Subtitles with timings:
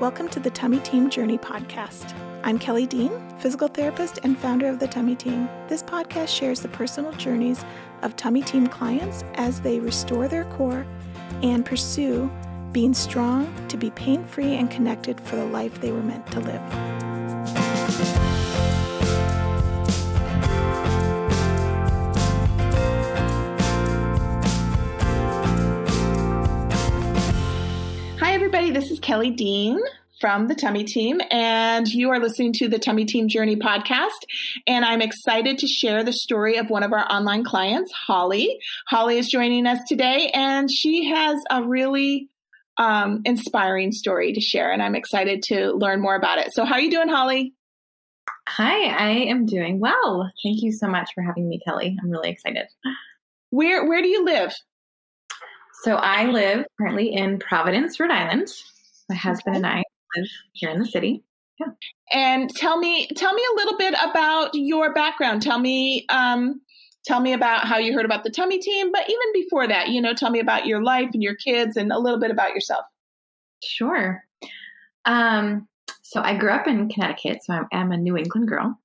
[0.00, 2.14] Welcome to the Tummy Team Journey podcast.
[2.42, 5.46] I'm Kelly Dean, physical therapist and founder of the Tummy Team.
[5.68, 7.62] This podcast shares the personal journeys
[8.00, 10.86] of Tummy Team clients as they restore their core
[11.42, 12.30] and pursue
[12.72, 16.40] being strong to be pain free and connected for the life they were meant to
[16.40, 17.09] live.
[29.00, 29.80] Kelly Dean
[30.20, 34.08] from the Tummy Team, and you are listening to the Tummy Team Journey podcast.
[34.66, 38.58] And I'm excited to share the story of one of our online clients, Holly.
[38.86, 42.28] Holly is joining us today, and she has a really
[42.76, 46.52] um, inspiring story to share, and I'm excited to learn more about it.
[46.52, 47.54] So, how are you doing, Holly?
[48.48, 50.30] Hi, I am doing well.
[50.42, 51.96] Thank you so much for having me, Kelly.
[52.02, 52.66] I'm really excited.
[53.50, 54.52] Where Where do you live?
[55.82, 58.48] So I live currently in Providence, Rhode Island.
[59.10, 59.82] My husband and I
[60.16, 61.22] live here in the city.
[61.58, 61.66] Yeah.
[62.12, 65.42] And tell me tell me a little bit about your background.
[65.42, 66.60] Tell me um,
[67.04, 70.00] tell me about how you heard about the tummy team, but even before that, you
[70.00, 72.84] know, tell me about your life and your kids and a little bit about yourself.
[73.62, 74.22] Sure.
[75.04, 75.68] Um,
[76.02, 78.78] so I grew up in Connecticut, so I'm, I'm a New England girl.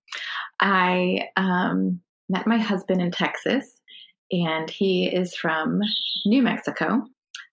[0.59, 3.81] I um, met my husband in Texas,
[4.31, 5.81] and he is from
[6.25, 7.03] New Mexico.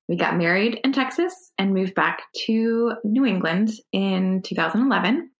[0.08, 5.30] We got married in Texas and moved back to New England in 2011.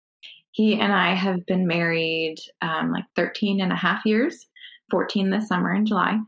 [0.53, 4.47] He and I have been married um, like 13 and a half years,
[4.91, 6.19] 14 this summer in July.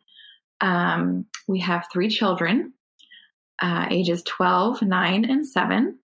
[0.60, 2.72] Um, we have three children,
[3.62, 5.98] uh, ages 12, 9, and 7.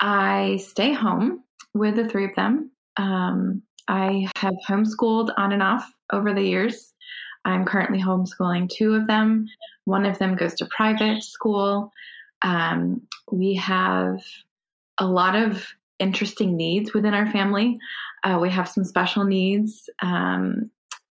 [0.00, 1.42] I stay home
[1.74, 2.70] with the three of them.
[2.96, 6.93] Um, I have homeschooled on and off over the years.
[7.44, 9.46] I'm currently homeschooling two of them.
[9.84, 11.92] One of them goes to private school.
[12.42, 14.22] Um, we have
[14.98, 15.66] a lot of
[15.98, 17.78] interesting needs within our family.
[18.22, 20.70] Uh, we have some special needs um,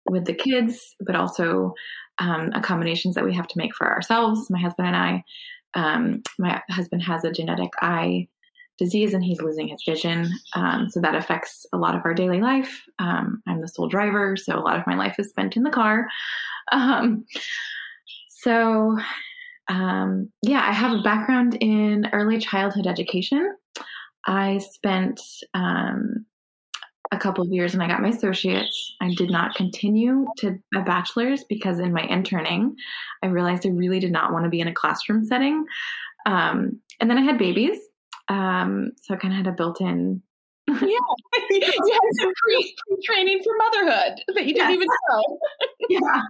[0.09, 1.73] with the kids, but also
[2.19, 4.49] um, accommodations that we have to make for ourselves.
[4.49, 5.23] My husband and I.
[5.73, 8.27] Um, my husband has a genetic eye
[8.77, 10.31] disease and he's losing his vision.
[10.53, 12.83] Um, so that affects a lot of our daily life.
[12.99, 15.69] Um, I'm the sole driver, so a lot of my life is spent in the
[15.69, 16.07] car.
[16.71, 17.25] Um,
[18.29, 18.97] so,
[19.67, 23.55] um, yeah, I have a background in early childhood education.
[24.25, 25.21] I spent
[25.53, 26.25] um,
[27.11, 28.95] a couple of years and I got my associates.
[29.01, 32.75] I did not continue to a bachelor's because in my interning,
[33.23, 35.65] I realized I really did not want to be in a classroom setting.
[36.25, 37.79] Um, and then I had babies
[38.29, 40.21] um, so I kind of had a built-in.
[40.67, 40.77] yeah,
[41.49, 45.39] you had some pre training for motherhood that you didn't even know.
[45.89, 46.21] yeah,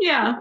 [0.00, 0.34] yeah.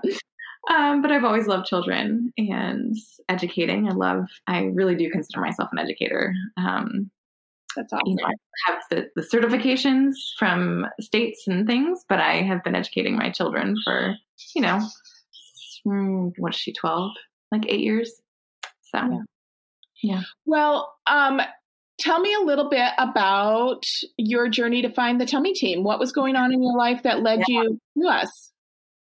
[0.69, 2.95] Um, but I've always loved children and
[3.29, 3.87] educating.
[3.87, 4.25] I love.
[4.47, 6.33] I really do consider myself an educator.
[6.57, 7.11] Um,
[7.75, 8.07] That's awesome.
[8.07, 8.33] You know, I
[8.65, 13.75] have the, the certifications from states and things, but I have been educating my children
[13.83, 14.15] for
[14.55, 14.87] you know,
[15.85, 17.11] mm, what is she twelve?
[17.51, 18.21] Like eight years.
[18.81, 18.97] So.
[18.97, 19.19] Yeah.
[20.03, 20.21] Yeah.
[20.45, 21.41] Well, um,
[21.99, 23.83] tell me a little bit about
[24.17, 25.83] your journey to find the tummy team.
[25.83, 27.63] What was going on in your life that led yeah.
[27.63, 28.51] you to us?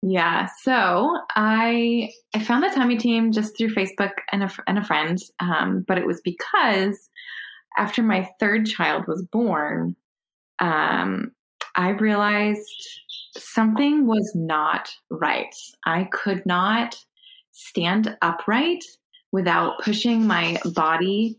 [0.05, 4.85] Yeah, so I I found the tummy team just through Facebook and a and a
[4.85, 7.09] friend, um, but it was because
[7.79, 9.95] after my third child was born,
[10.59, 11.31] um,
[11.77, 13.01] I realized
[13.37, 15.55] something was not right.
[15.87, 16.97] I could not
[17.53, 18.83] stand upright
[19.33, 21.39] without pushing my body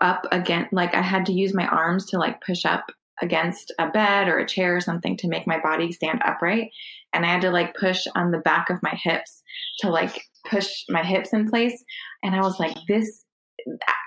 [0.00, 2.86] up against like I had to use my arms to like push up
[3.22, 6.70] against a bed or a chair or something to make my body stand upright
[7.12, 9.42] and I had to like push on the back of my hips
[9.80, 11.82] to like push my hips in place
[12.22, 13.24] and I was like this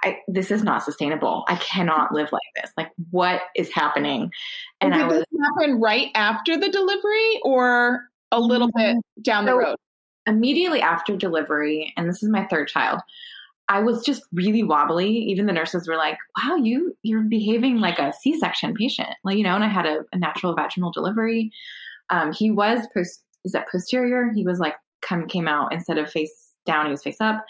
[0.04, 1.44] I, this is not sustainable.
[1.48, 2.72] I cannot live like this.
[2.78, 4.32] Like, what is happening?
[4.80, 8.96] And, and did I was, this happen right after the delivery, or a little bit
[8.96, 9.22] mm-hmm.
[9.22, 9.76] down the road?
[10.30, 13.02] Immediately after delivery, and this is my third child,
[13.68, 15.10] I was just really wobbly.
[15.10, 19.44] Even the nurses were like, "Wow, you you're behaving like a C-section patient." Like you
[19.44, 21.52] know, and I had a, a natural vaginal delivery.
[22.10, 24.32] Um, he was post is that posterior?
[24.34, 27.46] He was like come came out instead of face down, he was face up.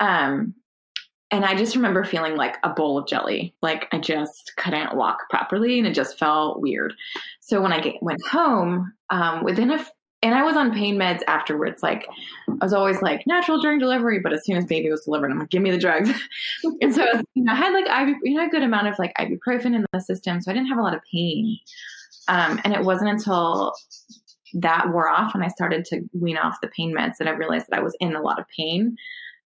[0.00, 0.54] Um,
[1.30, 3.54] and I just remember feeling like a bowl of jelly.
[3.60, 6.94] Like I just couldn't walk properly, and it just felt weird.
[7.40, 9.84] So when I get, went home, um, within a
[10.22, 11.82] and I was on pain meds afterwards.
[11.82, 12.06] Like
[12.48, 15.38] I was always like natural during delivery, but as soon as baby was delivered, I'm
[15.38, 16.10] like, give me the drugs.
[16.80, 18.98] and so I, you know, I had like IV, you know, a good amount of
[18.98, 21.58] like ibuprofen in the system, so I didn't have a lot of pain.
[22.26, 23.74] Um, and it wasn't until
[24.54, 27.66] that wore off and I started to wean off the pain meds that I realized
[27.68, 28.96] that I was in a lot of pain.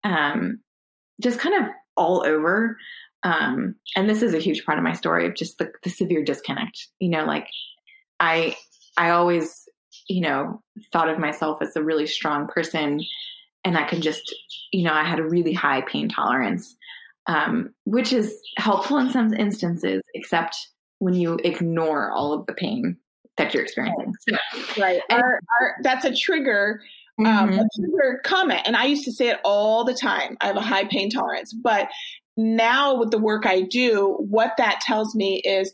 [0.04, 0.60] Um,
[1.20, 2.76] just kind of all over.
[3.22, 6.24] Um, and this is a huge part of my story of just the, the severe
[6.24, 6.88] disconnect.
[6.98, 7.48] You know, like
[8.18, 8.56] I,
[8.96, 9.68] I always,
[10.10, 10.60] you know,
[10.92, 13.00] thought of myself as a really strong person
[13.64, 14.34] and I could just,
[14.72, 16.76] you know, I had a really high pain tolerance,
[17.26, 20.56] um, which is helpful in some instances, except
[20.98, 22.96] when you ignore all of the pain
[23.36, 24.12] that you're experiencing.
[24.28, 24.36] So,
[24.82, 25.00] right.
[25.10, 26.80] Our, our, that's a trigger
[27.20, 27.58] um, mm-hmm.
[27.58, 28.62] a trigger comment.
[28.64, 30.38] And I used to say it all the time.
[30.40, 31.52] I have a high pain tolerance.
[31.52, 31.88] But
[32.36, 35.72] now with the work I do, what that tells me is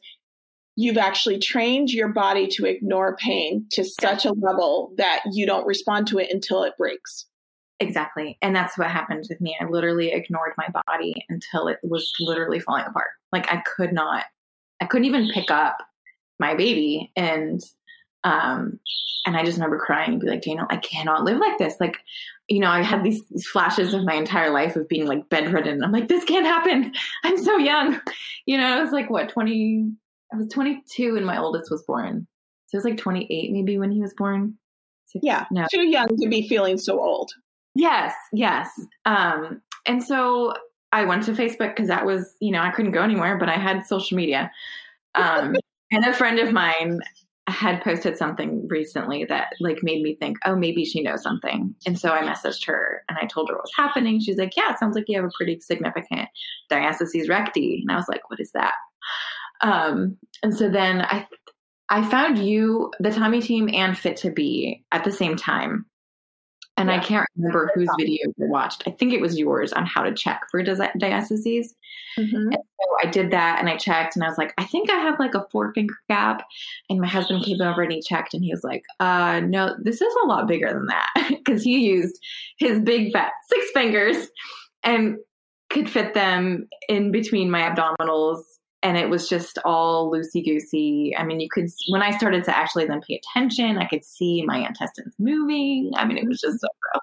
[0.77, 5.67] you've actually trained your body to ignore pain to such a level that you don't
[5.67, 7.27] respond to it until it breaks.
[7.81, 8.39] Exactly.
[8.41, 9.57] And that's what happened with me.
[9.61, 13.09] I literally ignored my body until it was literally falling apart.
[13.33, 14.25] Like I could not,
[14.81, 15.77] I couldn't even pick up
[16.39, 17.11] my baby.
[17.17, 17.63] And
[18.25, 18.81] um,
[19.27, 21.75] and I just remember crying and be like, Daniel, I cannot live like this.
[21.81, 21.99] Like,
[22.49, 25.83] you know, I had these, these flashes of my entire life of being like bedridden.
[25.83, 26.93] I'm like, this can't happen.
[27.25, 28.01] I'm so young.
[28.47, 29.91] You know, I was like, what, 20,
[30.33, 32.27] I was 22 when my oldest was born.
[32.67, 34.59] So it was like 28 maybe when he was born.
[35.07, 35.47] Six, yeah.
[35.51, 35.67] No.
[35.73, 37.31] Too young to be feeling so old.
[37.75, 38.13] Yes.
[38.33, 38.69] Yes.
[39.05, 40.55] Um, and so
[40.93, 43.57] I went to Facebook because that was, you know, I couldn't go anywhere, but I
[43.57, 44.51] had social media.
[45.15, 45.55] Um,
[45.93, 47.01] and a friend of mine
[47.49, 51.75] had posted something recently that like made me think, oh, maybe she knows something.
[51.87, 54.19] And so I messaged her and I told her what was happening.
[54.21, 56.29] She's like, yeah, it sounds like you have a pretty significant
[56.71, 57.83] diastasis recti.
[57.83, 58.75] And I was like, what is that?
[59.63, 61.27] Um, and so then I,
[61.89, 65.87] I found you, the Tummy Team, and Fit to Be at the same time.
[66.79, 66.97] And yeah.
[66.97, 68.83] I can't remember whose video I watched.
[68.87, 71.69] I think it was yours on how to check for diastases.
[72.19, 72.53] Mm-hmm.
[72.53, 75.19] so I did that and I checked and I was like, I think I have
[75.19, 76.43] like a four finger gap.
[76.91, 80.03] And my husband came over and he checked and he was like, uh, no, this
[80.03, 81.11] is a lot bigger than that.
[81.47, 82.19] Because he used
[82.59, 84.29] his big fat six fingers
[84.83, 85.17] and
[85.71, 88.43] could fit them in between my abdominals
[88.83, 91.15] and it was just all loosey goosey.
[91.17, 94.45] I mean, you could, when I started to actually then pay attention, I could see
[94.47, 95.93] my intestines moving.
[95.97, 97.03] I mean, it was just so gross.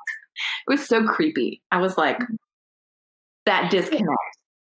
[0.67, 1.61] It was so creepy.
[1.71, 2.19] I was like,
[3.45, 4.17] that disconnect.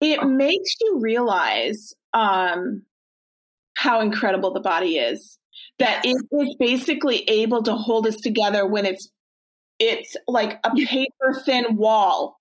[0.00, 2.82] It makes you realize um,
[3.74, 5.38] how incredible the body is.
[5.78, 9.10] That it is basically able to hold us together when it's
[9.78, 12.37] it's like a paper thin wall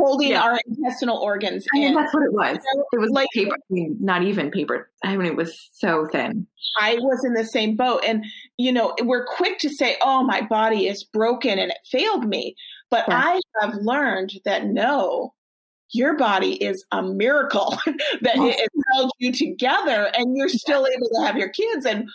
[0.00, 0.42] holding yeah.
[0.42, 1.66] our intestinal organs.
[1.74, 2.58] I mean, that's what it was.
[2.92, 4.90] it was like paper, I mean, not even paper.
[5.04, 6.46] I mean, it was so thin.
[6.80, 8.02] I was in the same boat.
[8.06, 8.24] And,
[8.56, 12.54] you know, we're quick to say, oh, my body is broken and it failed me.
[12.90, 13.18] But yeah.
[13.18, 15.34] I have learned that no,
[15.92, 17.78] your body is a miracle
[18.22, 18.56] that yes.
[18.56, 22.08] it, it held you together and you're still able to have your kids and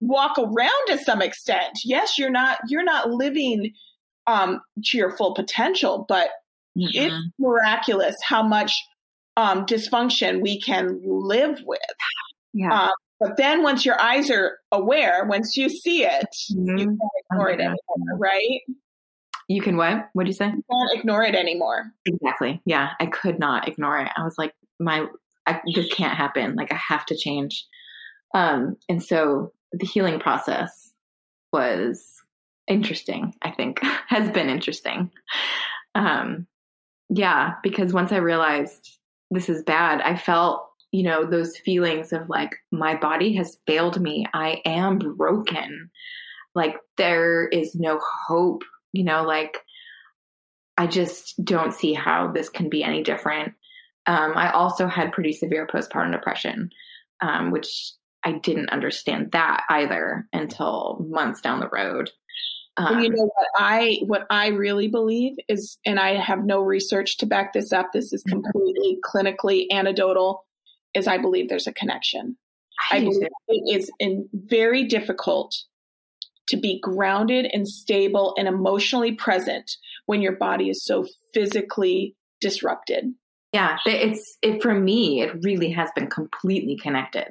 [0.00, 1.78] walk around to some extent.
[1.84, 3.72] Yes, you're not, you're not living
[4.26, 6.30] um, to your full potential, but
[6.76, 6.88] Mm-hmm.
[6.92, 8.72] It's miraculous how much
[9.36, 11.80] um, dysfunction we can live with.
[12.52, 12.72] Yeah.
[12.72, 16.76] Um, but then once your eyes are aware, once you see it, mm-hmm.
[16.76, 17.00] you can't
[17.30, 18.60] ignore it anymore, right?
[19.48, 20.08] You can what?
[20.12, 20.46] What do you say?
[20.46, 21.92] You can't ignore it anymore.
[22.04, 22.60] Exactly.
[22.66, 24.08] Yeah, I could not ignore it.
[24.16, 25.06] I was like, my,
[25.46, 26.56] I, this can't happen.
[26.56, 27.64] Like I have to change.
[28.34, 30.92] Um, and so the healing process
[31.52, 32.04] was
[32.68, 33.34] interesting.
[33.40, 35.10] I think has been interesting.
[35.94, 36.46] Um,
[37.08, 38.98] yeah, because once I realized
[39.30, 44.00] this is bad, I felt, you know, those feelings of like, my body has failed
[44.00, 44.26] me.
[44.32, 45.90] I am broken.
[46.54, 49.58] Like, there is no hope, you know, like,
[50.78, 53.54] I just don't see how this can be any different.
[54.06, 56.70] Um, I also had pretty severe postpartum depression,
[57.20, 57.92] um, which
[58.24, 62.10] I didn't understand that either until months down the road.
[62.78, 67.16] Um, you know what I what I really believe is, and I have no research
[67.18, 67.92] to back this up.
[67.92, 68.40] This is mm-hmm.
[68.40, 70.44] completely clinically anecdotal.
[70.94, 72.36] Is I believe there's a connection.
[72.90, 75.54] I, I believe it is in very difficult
[76.48, 83.06] to be grounded and stable and emotionally present when your body is so physically disrupted.
[83.52, 85.22] Yeah, it's it for me.
[85.22, 87.28] It really has been completely connected,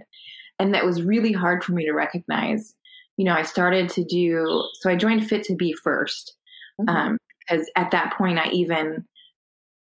[0.57, 2.73] and that was really hard for me to recognize
[3.17, 6.31] you know, I started to do, so I joined Fit to Be 1st
[6.81, 6.89] mm-hmm.
[6.89, 9.05] um, because at that point I even,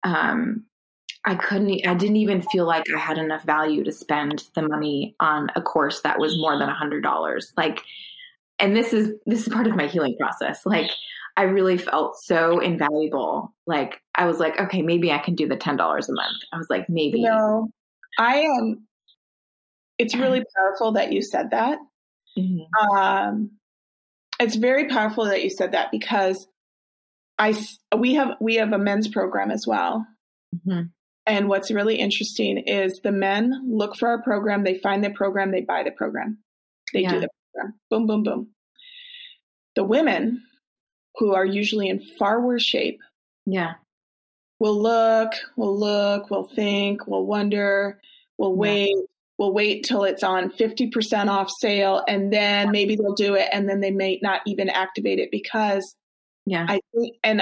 [0.04, 0.66] um,
[1.26, 5.16] I couldn't, I didn't even feel like I had enough value to spend the money
[5.20, 7.54] on a course that was more than a hundred dollars.
[7.56, 7.82] Like,
[8.60, 10.66] and this is, this is part of my healing process.
[10.66, 10.92] Like,
[11.36, 13.54] I really felt so invaluable.
[13.66, 16.38] Like, I was like, okay, maybe I can do the $10 a month.
[16.52, 17.24] I was like, maybe.
[17.24, 17.70] No,
[18.20, 18.86] I am,
[19.98, 21.80] it's really powerful that you said that
[22.38, 22.98] Mm-hmm.
[22.98, 23.52] Um,
[24.40, 26.48] it's very powerful that you said that because
[27.38, 27.56] I
[27.96, 30.06] we have we have a men's program as well,
[30.56, 30.84] mm-hmm.
[31.26, 35.52] And what's really interesting is the men look for our program, they find the program,
[35.52, 36.40] they buy the program,
[36.92, 37.12] they yeah.
[37.12, 37.80] do the program.
[37.90, 38.50] Boom, boom, boom.
[39.76, 40.44] The women
[41.16, 43.00] who are usually in far worse shape.
[43.46, 43.74] Yeah.
[44.60, 48.00] Will look, will look, will think, will wonder,
[48.38, 49.04] will wait, yeah.
[49.38, 53.68] Will wait till it's on 50% off sale and then maybe they'll do it and
[53.68, 55.96] then they may not even activate it because
[56.46, 56.66] yeah.
[56.68, 57.42] I think and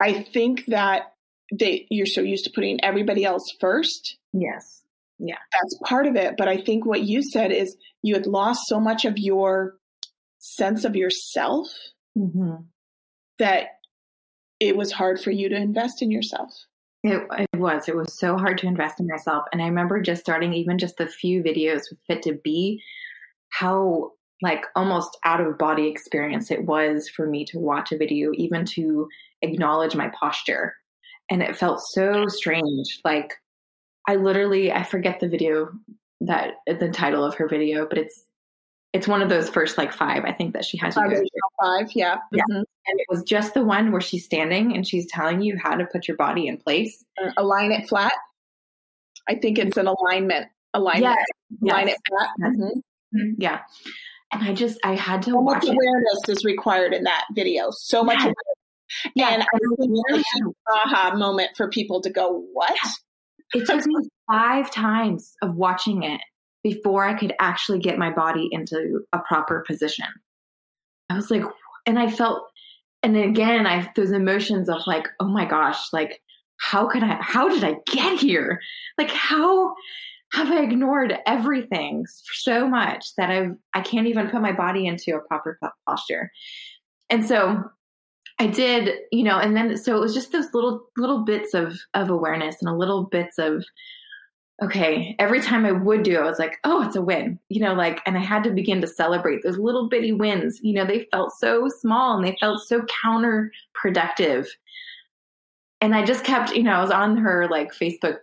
[0.00, 1.12] I think that
[1.52, 4.18] they you're so used to putting everybody else first.
[4.32, 4.82] Yes.
[5.18, 5.38] Yeah.
[5.52, 8.80] That's part of it, but I think what you said is you had lost so
[8.80, 9.76] much of your
[10.38, 11.68] sense of yourself
[12.18, 12.56] mm-hmm.
[13.38, 13.66] that
[14.60, 16.50] it was hard for you to invest in yourself.
[17.04, 17.86] It, it, was.
[17.86, 19.44] It was so hard to invest in myself.
[19.52, 22.82] And I remember just starting even just the few videos with Fit to Be,
[23.50, 28.32] how like almost out of body experience it was for me to watch a video,
[28.34, 29.08] even to
[29.42, 30.74] acknowledge my posture.
[31.30, 33.00] And it felt so strange.
[33.04, 33.34] Like
[34.08, 35.70] I literally, I forget the video
[36.22, 38.24] that the title of her video, but it's
[38.94, 40.94] it's one of those first like five, I think that she has.
[40.94, 41.12] Five,
[41.60, 42.16] five yeah.
[42.32, 42.42] Yeah.
[42.50, 42.62] Mm-hmm.
[42.86, 45.86] And it was just the one where she's standing and she's telling you how to
[45.86, 47.04] put your body in place.
[47.36, 48.12] Align it flat.
[49.28, 50.48] I think it's an alignment.
[50.74, 51.16] Alignment.
[51.16, 51.26] Yes.
[51.62, 51.96] Align yes.
[51.96, 52.28] it flat.
[52.40, 52.62] Mm-hmm.
[53.18, 53.30] mm-hmm.
[53.38, 53.60] Yeah.
[54.32, 56.32] And I just, I had to so watch much awareness it.
[56.32, 57.70] is required in that video.
[57.70, 58.34] So much awareness.
[59.14, 59.28] Yeah.
[59.28, 60.24] And I think really
[60.68, 62.76] aha moment for people to go, what?
[63.54, 63.94] It took me
[64.30, 66.20] five times of watching it
[66.62, 70.06] before I could actually get my body into a proper position.
[71.08, 71.44] I was like,
[71.86, 72.48] and I felt,
[73.04, 76.22] and again, I those emotions of like, oh my gosh, like,
[76.58, 78.60] how could I, how did I get here?
[78.96, 79.74] Like, how
[80.32, 85.14] have I ignored everything so much that I've, I can't even put my body into
[85.14, 86.32] a proper posture.
[87.10, 87.62] And so
[88.40, 91.78] I did, you know, and then so it was just those little little bits of
[91.92, 93.64] of awareness and a little bits of
[94.62, 97.74] okay, every time I would do, I was like, oh, it's a win, you know,
[97.74, 100.60] like, and I had to begin to celebrate those little bitty wins.
[100.62, 104.46] You know, they felt so small and they felt so counterproductive.
[105.80, 108.18] And I just kept, you know, I was on her like Facebook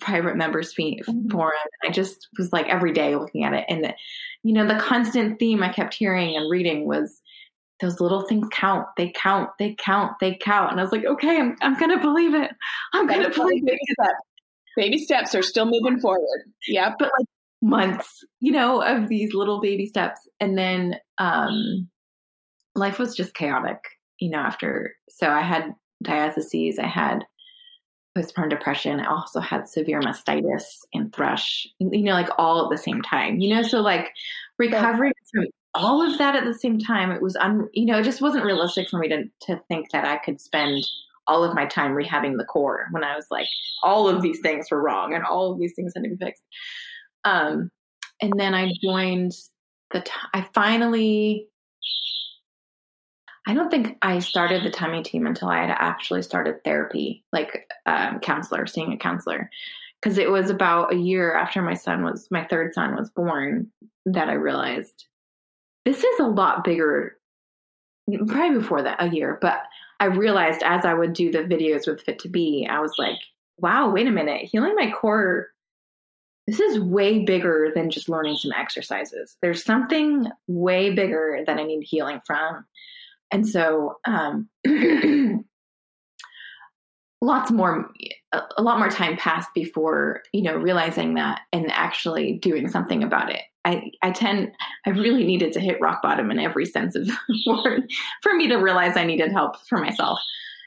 [0.00, 1.30] private members feed mm-hmm.
[1.30, 1.56] forum.
[1.82, 3.64] I just was like every day looking at it.
[3.68, 3.94] And,
[4.42, 7.22] you know, the constant theme I kept hearing and reading was,
[7.80, 8.86] those little things count.
[8.98, 9.48] They count.
[9.58, 10.12] They count.
[10.20, 10.70] They count.
[10.70, 12.50] And I was like, okay, I'm, I'm going to believe it.
[12.92, 13.78] I'm going to believe it
[14.80, 16.40] baby steps are still moving forward.
[16.66, 16.94] Yeah.
[16.98, 17.26] But like
[17.62, 20.26] months, you know, of these little baby steps.
[20.40, 21.88] And then um,
[22.74, 23.78] life was just chaotic,
[24.18, 24.94] you know, after.
[25.10, 27.24] So I had diastasis, I had
[28.16, 29.00] postpartum depression.
[29.00, 33.38] I also had severe mastitis and thrush, you know, like all at the same time,
[33.38, 34.10] you know, so like
[34.58, 35.44] recovering from
[35.74, 38.44] all of that at the same time, it was, un, you know, it just wasn't
[38.44, 40.84] realistic for me to, to think that I could spend
[41.30, 43.46] all of my time rehabbing the core when I was like,
[43.84, 46.42] all of these things were wrong and all of these things had to be fixed.
[47.24, 47.70] Um,
[48.20, 49.32] and then I joined
[49.92, 51.46] the, t- I finally,
[53.46, 57.66] I don't think I started the tummy team until I had actually started therapy, like
[57.86, 59.48] um, counselor, seeing a counselor.
[60.02, 63.70] Because it was about a year after my son was, my third son was born,
[64.06, 65.06] that I realized
[65.84, 67.16] this is a lot bigger,
[68.26, 69.62] probably before that, a year, but
[70.00, 73.18] I realized as I would do the videos with Fit to Be, I was like,
[73.58, 75.48] wow, wait a minute, healing my core,
[76.46, 79.36] this is way bigger than just learning some exercises.
[79.42, 82.64] There's something way bigger that I need healing from.
[83.30, 84.48] And so, um,
[87.20, 87.90] lots more,
[88.32, 93.30] a lot more time passed before, you know, realizing that and actually doing something about
[93.30, 93.42] it.
[93.64, 94.52] I, I tend,
[94.86, 97.90] I really needed to hit rock bottom in every sense of the word
[98.22, 100.18] for me to realize I needed help for myself.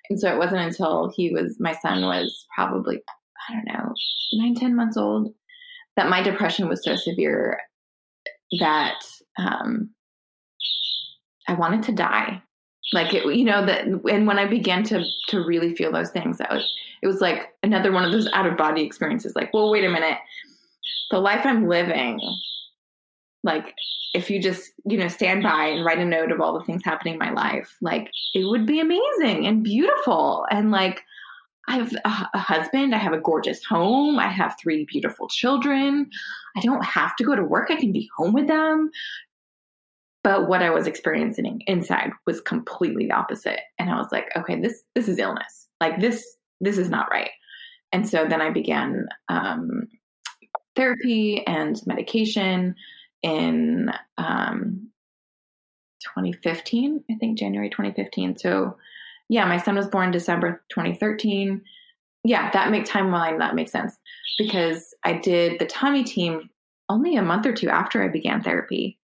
[0.10, 3.02] And so it wasn't until he was, my son was probably,
[3.50, 3.94] I don't know,
[4.34, 5.34] nine, ten months old,
[5.96, 7.60] that my depression was so severe
[8.60, 9.04] that
[9.38, 9.90] um,
[11.48, 12.42] I wanted to die.
[12.92, 16.38] Like it, you know, that, and when I began to to really feel those things,
[16.38, 16.72] that was,
[17.02, 19.36] it was like another one of those out of body experiences.
[19.36, 20.20] Like, well, wait a minute,
[21.10, 22.20] the life I'm living
[23.44, 23.74] like
[24.14, 26.84] if you just you know stand by and write a note of all the things
[26.84, 30.46] happening in my life like it would be amazing and beautiful.
[30.50, 31.02] And like
[31.68, 36.10] i have a, a, husband i have a gorgeous home i have three beautiful children.
[36.56, 38.90] I don't have to go to work i can be home with them.
[40.24, 43.62] But what i was experiencing inside was completely opposite.
[43.80, 45.68] And i was like okay this this is illness.
[45.82, 46.26] Like this
[46.62, 47.32] this is not right.
[47.92, 49.88] And so then i began um,
[50.76, 52.76] therapy and medication
[53.24, 54.89] in um,
[56.01, 58.38] 2015, I think January 2015.
[58.38, 58.77] So,
[59.30, 61.62] yeah, my son was born December 2013.
[62.24, 63.98] yeah, that make timeline that makes sense
[64.38, 66.50] because I did the tummy team
[66.89, 69.00] only a month or two after I began therapy.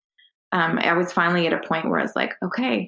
[0.51, 2.88] Um, I was finally at a point where I was like, okay,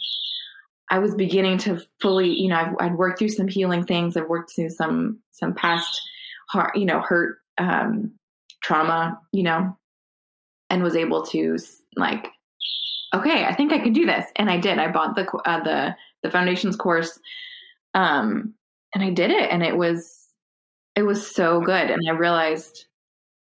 [0.90, 4.18] I was beginning to fully, you know, I've, I'd worked through some healing things.
[4.18, 6.02] I've worked through some some past,
[6.50, 8.12] heart, you know, hurt, um,
[8.62, 9.78] trauma, you know,
[10.70, 11.58] and was able to
[11.96, 12.28] like,
[13.14, 14.78] okay, I think I could do this, and I did.
[14.78, 17.20] I bought the uh, the the foundations course,
[17.94, 18.54] um,
[18.94, 20.28] and I did it, and it was
[20.96, 22.86] it was so good, and I realized,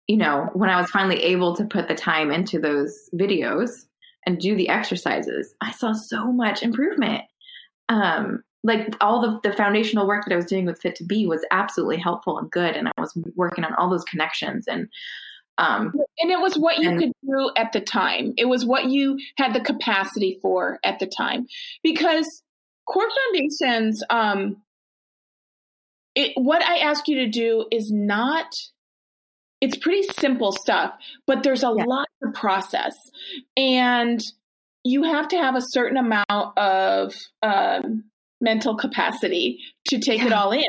[0.06, 3.86] you know, when I was finally able to put the time into those videos
[4.26, 7.24] and do the exercises, I saw so much improvement.
[7.88, 11.26] Um, like all the, the foundational work that I was doing with Fit to Be
[11.26, 12.76] was absolutely helpful and good.
[12.76, 14.86] And I was working on all those connections and,
[15.60, 18.32] um, and it was what you and, could do at the time.
[18.38, 21.46] It was what you had the capacity for at the time
[21.82, 22.42] because
[22.86, 24.62] core foundations, um,
[26.14, 28.46] it, what I ask you to do is not
[29.60, 30.94] it's pretty simple stuff,
[31.26, 31.84] but there's a yeah.
[31.84, 32.96] lot to process.
[33.58, 34.22] And
[34.84, 38.04] you have to have a certain amount of um,
[38.40, 40.28] mental capacity to take yeah.
[40.28, 40.64] it all in.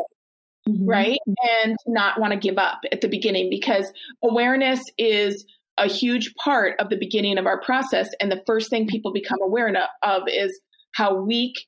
[0.69, 0.85] Mm-hmm.
[0.85, 1.19] Right.
[1.25, 3.91] And not want to give up at the beginning because
[4.23, 5.45] awareness is
[5.77, 8.09] a huge part of the beginning of our process.
[8.19, 10.59] And the first thing people become aware of is
[10.93, 11.65] how weak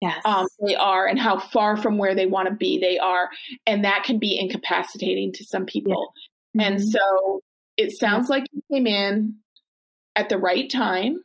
[0.00, 0.20] yes.
[0.24, 3.28] um, they are and how far from where they want to be they are.
[3.66, 6.12] And that can be incapacitating to some people.
[6.58, 6.84] And mm-hmm.
[6.84, 7.40] so
[7.76, 9.36] it sounds like you came in
[10.14, 11.18] at the right time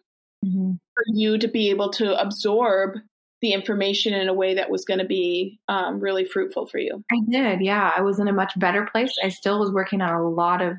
[0.44, 0.72] mm-hmm.
[0.72, 2.96] for you to be able to absorb
[3.42, 7.04] the information in a way that was going to be um, really fruitful for you.
[7.12, 7.92] I did, yeah.
[7.96, 9.14] I was in a much better place.
[9.24, 10.78] I still was working on a lot of,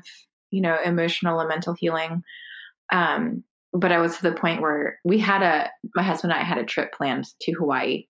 [0.51, 2.23] you know, emotional and mental healing.
[2.91, 6.43] Um, but I was to the point where we had a, my husband and I
[6.43, 8.05] had a trip planned to Hawaii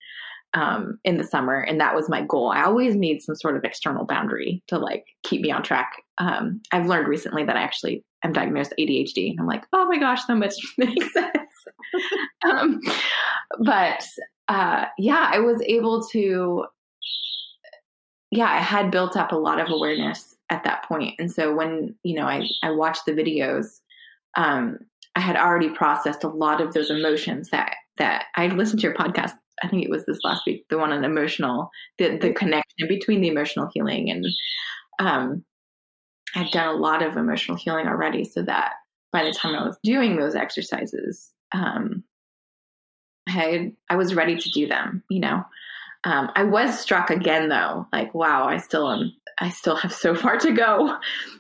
[0.54, 2.52] um, in the summer, and that was my goal.
[2.52, 5.92] I always need some sort of external boundary to like keep me on track.
[6.18, 9.98] Um, I've learned recently that I actually am diagnosed ADHD, and I'm like, oh my
[9.98, 11.32] gosh, so much makes sense.
[12.46, 12.80] um,
[13.64, 14.04] but
[14.52, 16.66] uh, yeah, I was able to.
[18.32, 21.96] Yeah, I had built up a lot of awareness at that point, and so when
[22.04, 23.80] you know I I watched the videos,
[24.36, 24.80] um,
[25.16, 28.96] I had already processed a lot of those emotions that that I listened to your
[28.96, 29.34] podcast
[29.64, 33.22] I think it was this last week, the one on emotional, the the connection between
[33.22, 34.26] the emotional healing and
[35.00, 35.46] um,
[36.36, 38.74] I'd done a lot of emotional healing already, so that
[39.12, 42.04] by the time I was doing those exercises, um,
[43.36, 45.04] I I was ready to do them.
[45.10, 45.44] You know,
[46.04, 49.14] um, I was struck again though, like wow, I still am.
[49.40, 50.98] I still have so far to go.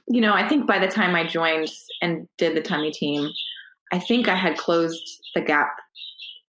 [0.08, 1.70] You know, I think by the time I joined
[2.02, 3.30] and did the tummy team,
[3.92, 5.04] I think I had closed
[5.36, 5.78] the gap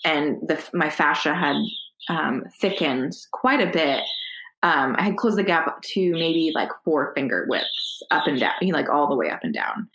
[0.06, 1.56] and the, my fascia had
[2.10, 4.02] um, thickened quite a bit.
[4.62, 8.54] Um, I had closed the gap to maybe like four finger widths up and down,
[8.62, 9.90] you know, like all the way up and down.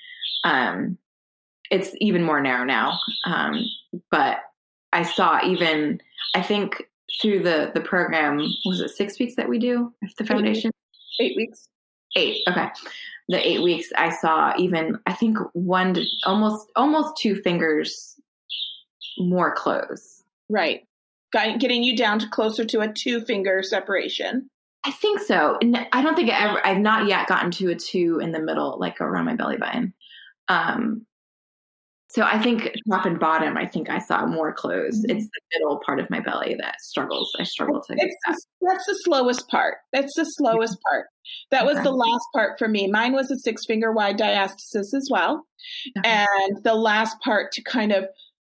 [0.45, 0.99] Um,
[1.71, 2.99] it's even more narrow now.
[3.27, 3.65] Um,
[4.11, 4.39] but
[4.95, 6.01] I saw even,
[6.35, 6.83] I think
[7.21, 10.71] through the, the program, was it six weeks that we do the foundation?
[11.21, 11.69] Eight weeks.
[12.17, 12.41] Eight.
[12.49, 12.69] Okay.
[13.29, 18.17] The eight weeks I saw even, I think one, almost, almost two fingers
[19.19, 20.23] more close.
[20.49, 20.87] Right.
[21.33, 24.49] Getting you down to closer to a two finger separation.
[24.85, 25.59] I think so.
[25.61, 28.41] And I don't think I ever, I've not yet gotten to a two in the
[28.41, 29.95] middle, like around my belly button.
[30.49, 31.07] Um,
[32.15, 35.05] so I think top and bottom, I think I saw more closed.
[35.05, 35.17] Mm-hmm.
[35.17, 37.35] It's the middle part of my belly that struggles.
[37.41, 38.39] I struggle to get that.
[38.63, 39.79] That's the slowest part.
[39.93, 41.07] That's the slowest part.
[41.51, 41.83] That was okay.
[41.83, 42.87] the last part for me.
[42.87, 45.45] Mine was a six finger wide diastasis as well.
[45.99, 46.09] Okay.
[46.09, 48.05] And the last part to kind of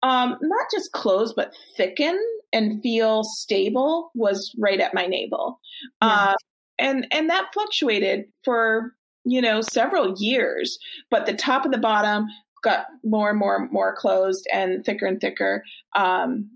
[0.03, 2.15] um, not just close, but thicken
[2.53, 5.59] and feel stable was right at my navel.
[6.03, 6.07] Yeah.
[6.09, 6.35] Uh,
[6.77, 8.93] and, and that fluctuated for,
[9.25, 10.77] you know, several years,
[11.09, 12.27] but the top and the bottom
[12.67, 15.63] got more and more and more closed and thicker and thicker.
[15.95, 16.49] Um,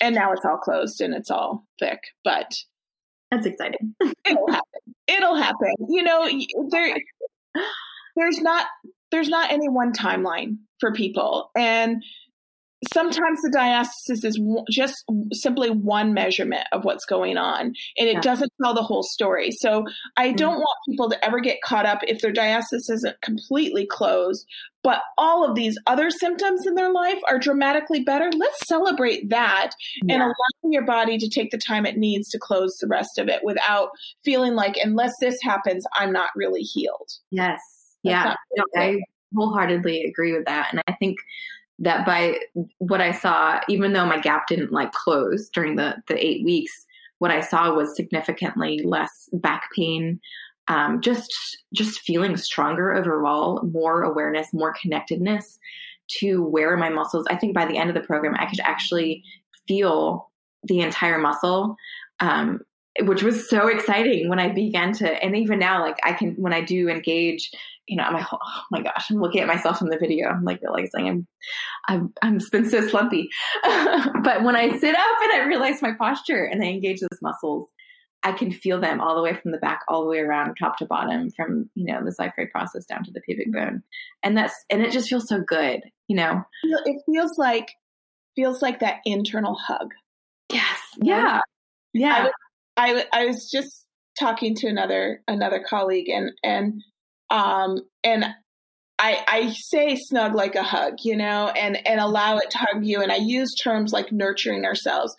[0.00, 2.54] and now it's all closed and it's all thick, but
[3.30, 3.94] that's exciting.
[4.24, 4.94] it'll happen.
[5.06, 5.74] It'll happen.
[5.88, 6.28] You know,
[6.70, 6.96] there,
[8.16, 8.66] there's not,
[9.10, 11.50] there's not any one timeline for people.
[11.56, 12.02] And
[12.92, 14.40] sometimes the diastasis is
[14.70, 18.20] just simply one measurement of what's going on and it yeah.
[18.20, 19.84] doesn't tell the whole story so
[20.16, 20.36] i mm-hmm.
[20.36, 24.46] don't want people to ever get caught up if their diastasis isn't completely closed
[24.82, 29.72] but all of these other symptoms in their life are dramatically better let's celebrate that
[30.04, 30.14] yeah.
[30.14, 33.28] and allow your body to take the time it needs to close the rest of
[33.28, 33.90] it without
[34.24, 37.60] feeling like unless this happens i'm not really healed yes
[38.04, 38.98] That's yeah no, i
[39.36, 41.18] wholeheartedly agree with that and i think
[41.80, 42.38] that by
[42.78, 46.86] what I saw, even though my gap didn't like close during the the eight weeks,
[47.18, 50.20] what I saw was significantly less back pain,
[50.68, 51.32] um, just
[51.74, 55.58] just feeling stronger overall, more awareness, more connectedness
[56.18, 57.26] to where my muscles.
[57.30, 59.24] I think by the end of the program, I could actually
[59.66, 60.30] feel
[60.64, 61.76] the entire muscle.
[62.20, 62.60] Um,
[63.02, 66.52] which was so exciting when I began to, and even now, like I can, when
[66.52, 67.50] I do engage,
[67.90, 68.38] you know, I'm like, oh
[68.70, 70.28] my gosh, I'm looking at myself in the video.
[70.28, 71.26] I'm like realizing I'm,
[71.88, 73.28] I'm, I'm been so slumpy.
[73.64, 77.68] but when I sit up and I realize my posture and I engage those muscles,
[78.22, 80.78] I can feel them all the way from the back, all the way around, top
[80.78, 83.64] to bottom, from you know the xiphoid process down to the pubic mm-hmm.
[83.64, 83.82] bone,
[84.22, 86.44] and that's and it just feels so good, you know.
[86.62, 87.72] It feels like
[88.36, 89.88] feels like that internal hug.
[90.52, 90.78] Yes.
[91.00, 91.40] Yeah.
[91.92, 92.28] Yeah.
[92.76, 93.86] I was, I, I was just
[94.18, 96.82] talking to another another colleague, and and
[97.30, 98.26] um and
[99.00, 102.84] I, I say snug like a hug, you know, and, and allow it to hug
[102.84, 103.00] you.
[103.00, 105.16] And I use terms like nurturing ourselves.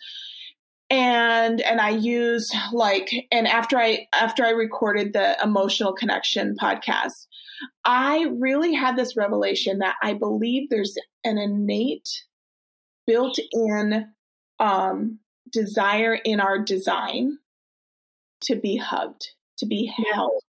[0.88, 7.28] And and i use like and after i after i recorded the emotional connection podcast
[7.86, 10.94] i really had this revelation that i believe there's
[11.24, 12.06] an innate
[13.06, 14.04] built in
[14.60, 15.18] um,
[15.50, 17.38] desire in our design
[18.42, 20.42] to be hugged to be held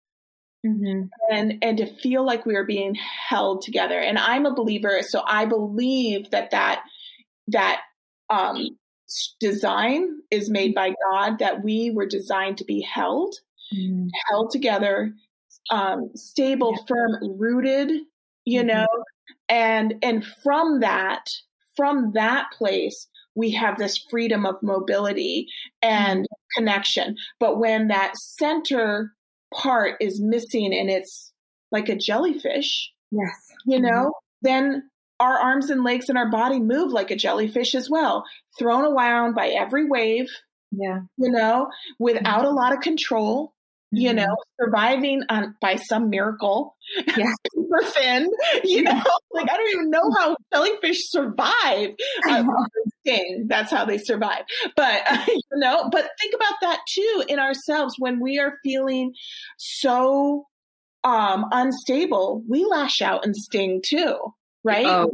[0.67, 1.03] mm-hmm.
[1.31, 5.23] and and to feel like we are being held together and i'm a believer so
[5.27, 6.83] i believe that that
[7.49, 7.81] that
[8.31, 8.69] um,
[9.41, 13.35] design is made by God that we were designed to be held,
[13.75, 14.09] mm.
[14.29, 15.13] held together,
[15.71, 16.85] um, stable, yeah.
[16.89, 17.91] firm, rooted,
[18.45, 18.69] you mm-hmm.
[18.69, 18.87] know,
[19.49, 21.25] and and from that,
[21.77, 25.47] from that place, we have this freedom of mobility
[25.83, 26.57] and mm.
[26.57, 27.17] connection.
[27.41, 29.13] But when that center
[29.55, 31.33] part is missing and it's
[31.71, 34.43] like a jellyfish, yes, you know, mm-hmm.
[34.43, 38.25] then our arms and legs and our body move like a jellyfish as well,
[38.59, 40.31] thrown around by every wave.
[40.73, 41.01] Yeah.
[41.19, 43.49] You know, without a lot of control,
[43.95, 44.03] mm-hmm.
[44.03, 46.77] you know, surviving on by some miracle.
[47.17, 47.33] Yeah.
[47.55, 48.31] Super thin.
[48.65, 51.91] You know, like I don't even know how jellyfish survive.
[52.29, 52.45] Uh,
[53.01, 53.47] sting.
[53.49, 54.45] That's how they survive.
[54.77, 59.15] But you know, but think about that too in ourselves when we are feeling
[59.57, 60.47] so
[61.05, 64.17] um unstable, we lash out and sting too
[64.65, 64.87] right?
[64.87, 65.11] Oh,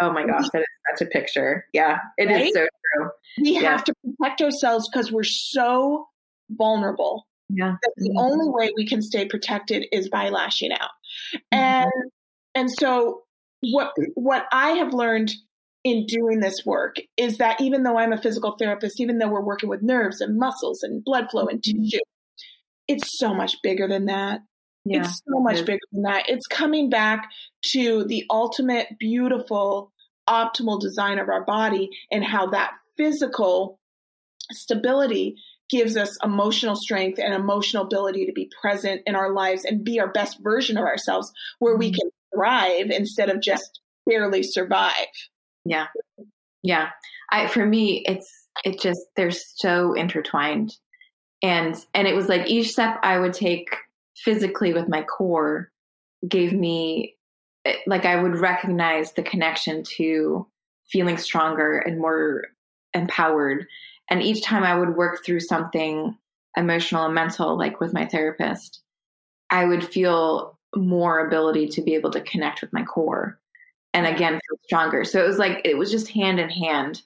[0.00, 0.66] oh my gosh, that is
[0.98, 1.66] such a picture.
[1.72, 2.46] Yeah, it right?
[2.46, 3.10] is so true.
[3.38, 3.70] We yeah.
[3.70, 6.06] have to protect ourselves because we're so
[6.50, 7.26] vulnerable.
[7.48, 7.76] Yeah.
[7.82, 8.18] That the mm-hmm.
[8.18, 10.90] only way we can stay protected is by lashing out.
[11.34, 11.58] Mm-hmm.
[11.58, 11.92] And
[12.54, 13.22] and so
[13.60, 15.32] what what I have learned
[15.84, 19.44] in doing this work is that even though I'm a physical therapist, even though we're
[19.44, 21.82] working with nerves and muscles and blood flow and mm-hmm.
[21.82, 21.98] tissue,
[22.88, 24.40] it's so much bigger than that.
[24.84, 26.28] Yeah, it's so much bigger than that.
[26.28, 27.30] It's coming back
[27.72, 29.92] to the ultimate, beautiful,
[30.28, 33.78] optimal design of our body and how that physical
[34.50, 35.36] stability
[35.70, 39.98] gives us emotional strength and emotional ability to be present in our lives and be
[39.98, 42.00] our best version of ourselves where we mm-hmm.
[42.00, 45.06] can thrive instead of just barely survive.
[45.64, 45.86] Yeah.
[46.62, 46.90] Yeah.
[47.30, 50.74] I for me it's it just they're so intertwined.
[51.42, 53.68] And and it was like each step I would take
[54.16, 55.70] physically with my core
[56.28, 57.16] gave me
[57.64, 60.46] eh, like I would recognize the connection to
[60.90, 62.44] feeling stronger and more
[62.94, 63.66] empowered.
[64.10, 66.16] And each time I would work through something
[66.56, 68.82] emotional and mental, like with my therapist,
[69.50, 73.38] I would feel more ability to be able to connect with my core
[73.94, 75.04] and again feel stronger.
[75.04, 77.02] So it was like it was just hand in hand.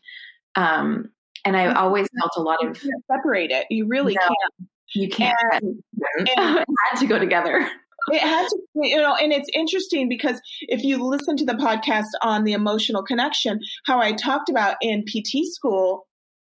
[0.55, 1.11] Um,
[1.45, 2.77] and I always felt a lot of
[3.11, 3.67] separate it.
[3.71, 4.71] You really no, can't.
[4.95, 5.37] You can't.
[5.53, 5.83] And,
[6.19, 7.69] and it had to go together.
[8.09, 12.07] It had to, you know, and it's interesting because if you listen to the podcast
[12.23, 16.07] on the emotional connection, how I talked about in PT school,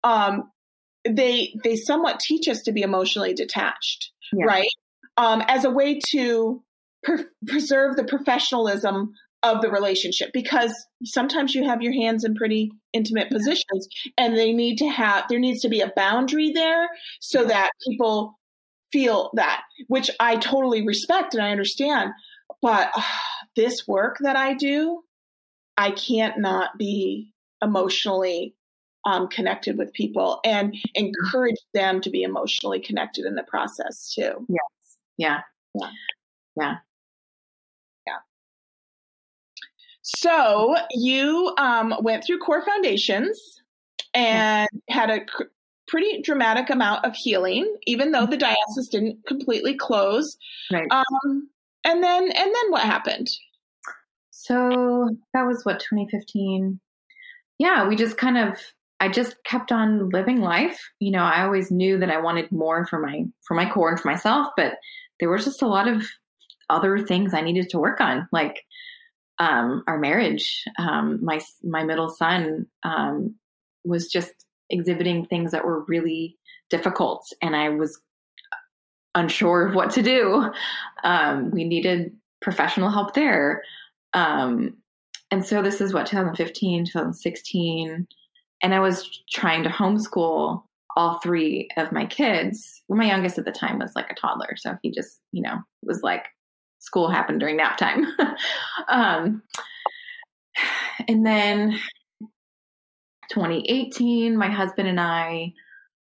[0.03, 0.51] um,
[1.07, 4.45] they they somewhat teach us to be emotionally detached, yeah.
[4.45, 4.69] right?
[5.17, 6.63] Um, as a way to
[7.03, 12.71] per- preserve the professionalism of the relationship because sometimes you have your hands in pretty
[12.93, 17.43] intimate positions and they need to have there needs to be a boundary there so
[17.43, 18.39] that people
[18.91, 22.11] feel that which i totally respect and i understand
[22.61, 23.01] but uh,
[23.55, 25.01] this work that i do
[25.77, 27.29] i can't not be
[27.61, 28.55] emotionally
[29.05, 34.45] um, connected with people and encourage them to be emotionally connected in the process too.
[34.47, 34.97] Yes.
[35.17, 35.41] Yeah.
[35.75, 35.89] Yeah.
[36.55, 36.75] Yeah
[40.03, 43.61] So you um, went through Core Foundations
[44.13, 45.43] and had a cr-
[45.87, 50.37] pretty dramatic amount of healing, even though the diastasis didn't completely close.
[50.71, 50.87] Right.
[50.91, 51.49] Um,
[51.85, 53.29] and then, and then what happened?
[54.29, 56.79] So that was what 2015.
[57.59, 58.59] Yeah, we just kind of.
[58.99, 60.79] I just kept on living life.
[60.99, 63.99] You know, I always knew that I wanted more for my for my core and
[63.99, 64.75] for myself, but
[65.19, 66.05] there was just a lot of
[66.69, 68.63] other things I needed to work on, like
[69.39, 70.63] um, our marriage.
[70.77, 73.35] Um, my my middle son um,
[73.83, 74.33] was just
[74.69, 76.37] exhibiting things that were really
[76.69, 77.99] difficult, and I was
[79.15, 80.51] unsure of what to do.
[81.03, 83.63] Um, we needed professional help there.
[84.13, 84.77] Um,
[85.31, 88.07] and so this is what 2015, 2016,
[88.61, 90.63] and I was trying to homeschool
[90.95, 92.83] all three of my kids.
[92.87, 95.57] Well, my youngest at the time was like a toddler, so he just, you know,
[95.81, 96.25] was like
[96.83, 98.05] school happened during nap time.
[98.89, 99.41] um,
[101.07, 101.79] and then
[103.29, 105.53] 2018, my husband and I,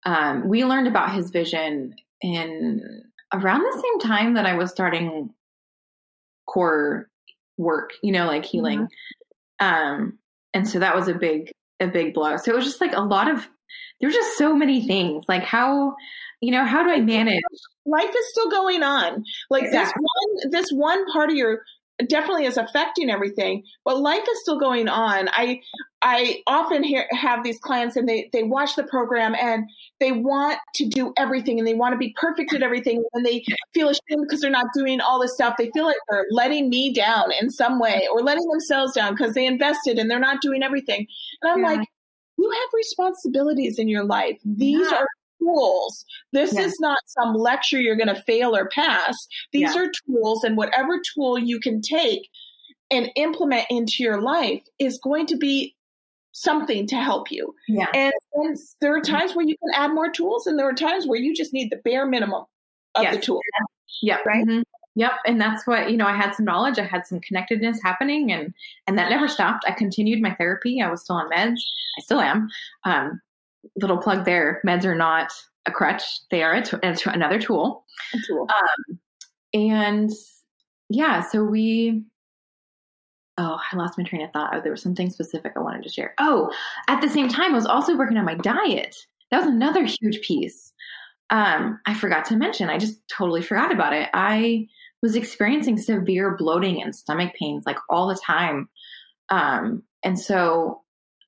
[0.06, 5.30] um, we learned about his vision in around the same time that I was starting
[6.46, 7.10] core
[7.58, 8.88] work, you know, like healing.
[9.60, 9.66] Mm-hmm.
[9.66, 10.18] Um,
[10.54, 12.38] and so that was a big, a big blow.
[12.38, 13.46] So it was just like a lot of,
[14.00, 15.24] there were just so many things.
[15.28, 15.94] Like how,
[16.44, 17.42] you know, how do I manage?
[17.86, 19.24] Life is still going on.
[19.50, 20.02] Like exactly.
[20.02, 21.60] this one, this one part of your
[22.08, 25.60] definitely is affecting everything but life is still going on i
[26.02, 29.64] i often hear, have these clients and they they watch the program and
[30.00, 33.44] they want to do everything and they want to be perfect at everything and they
[33.72, 36.92] feel ashamed because they're not doing all this stuff they feel like they're letting me
[36.92, 40.64] down in some way or letting themselves down because they invested and they're not doing
[40.64, 41.06] everything
[41.42, 41.78] and i'm yeah.
[41.78, 41.88] like
[42.36, 44.98] you have responsibilities in your life these yeah.
[44.98, 45.06] are
[45.44, 46.04] tools.
[46.32, 46.66] This yes.
[46.66, 49.14] is not some lecture you're going to fail or pass.
[49.52, 49.82] These yeah.
[49.82, 52.28] are tools, and whatever tool you can take
[52.90, 55.74] and implement into your life is going to be
[56.32, 57.54] something to help you.
[57.68, 57.86] Yeah.
[57.94, 59.12] And, and there are mm-hmm.
[59.12, 61.70] times where you can add more tools, and there are times where you just need
[61.70, 62.44] the bare minimum
[62.94, 63.14] of yes.
[63.14, 63.40] the tool.
[64.02, 64.18] Yeah.
[64.26, 64.46] Right.
[64.46, 64.62] Mm-hmm.
[64.96, 66.06] Yep, and that's what you know.
[66.06, 68.54] I had some knowledge, I had some connectedness happening, and
[68.86, 69.64] and that never stopped.
[69.66, 70.80] I continued my therapy.
[70.80, 71.58] I was still on meds.
[71.98, 72.48] I still am.
[72.84, 73.20] Um,
[73.76, 75.32] little plug there meds are not
[75.66, 76.02] a crutch.
[76.30, 78.46] They are a t- another tool, a tool.
[78.50, 78.98] Um,
[79.54, 80.10] and
[80.90, 82.02] yeah so we
[83.38, 84.54] oh i lost my train of thought.
[84.54, 86.14] Oh, there was something specific i wanted to share.
[86.18, 86.52] Oh
[86.88, 88.96] at the same time i was also working on my diet.
[89.30, 90.72] That was another huge piece.
[91.30, 94.10] Um, i forgot to mention i just totally forgot about it.
[94.12, 94.66] I
[95.02, 98.68] was experiencing severe bloating and stomach pains like all the time.
[99.28, 100.82] Um, and so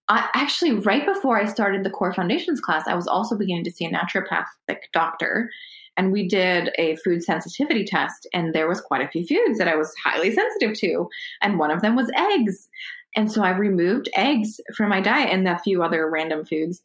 [0.08, 3.72] I, actually, right before I started the core foundations class, I was also beginning to
[3.72, 5.50] see a naturopathic doctor.
[5.96, 9.68] And we did a food sensitivity test, and there was quite a few foods that
[9.68, 11.08] I was highly sensitive to.
[11.42, 12.68] And one of them was eggs.
[13.16, 16.82] And so I removed eggs from my diet and a few other random foods.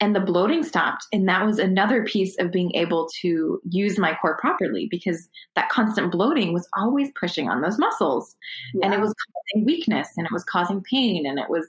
[0.00, 1.06] And the bloating stopped.
[1.12, 5.70] And that was another piece of being able to use my core properly because that
[5.70, 8.36] constant bloating was always pushing on those muscles.
[8.74, 8.86] Yeah.
[8.86, 11.66] And it was causing weakness and it was causing pain and it was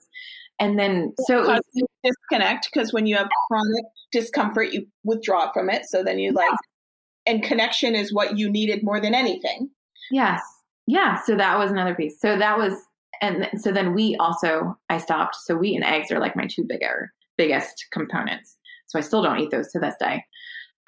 [0.60, 5.86] and then so you disconnect because when you have chronic discomfort you withdraw from it.
[5.86, 7.34] So then you like yeah.
[7.34, 9.70] and connection is what you needed more than anything.
[10.12, 10.42] Yes.
[10.88, 12.20] Yeah so that was another piece.
[12.20, 12.74] So that was
[13.22, 15.36] and so then we also i stopped.
[15.36, 18.58] So wheat and eggs are like my two bigger biggest components.
[18.88, 20.24] So i still don't eat those to this day.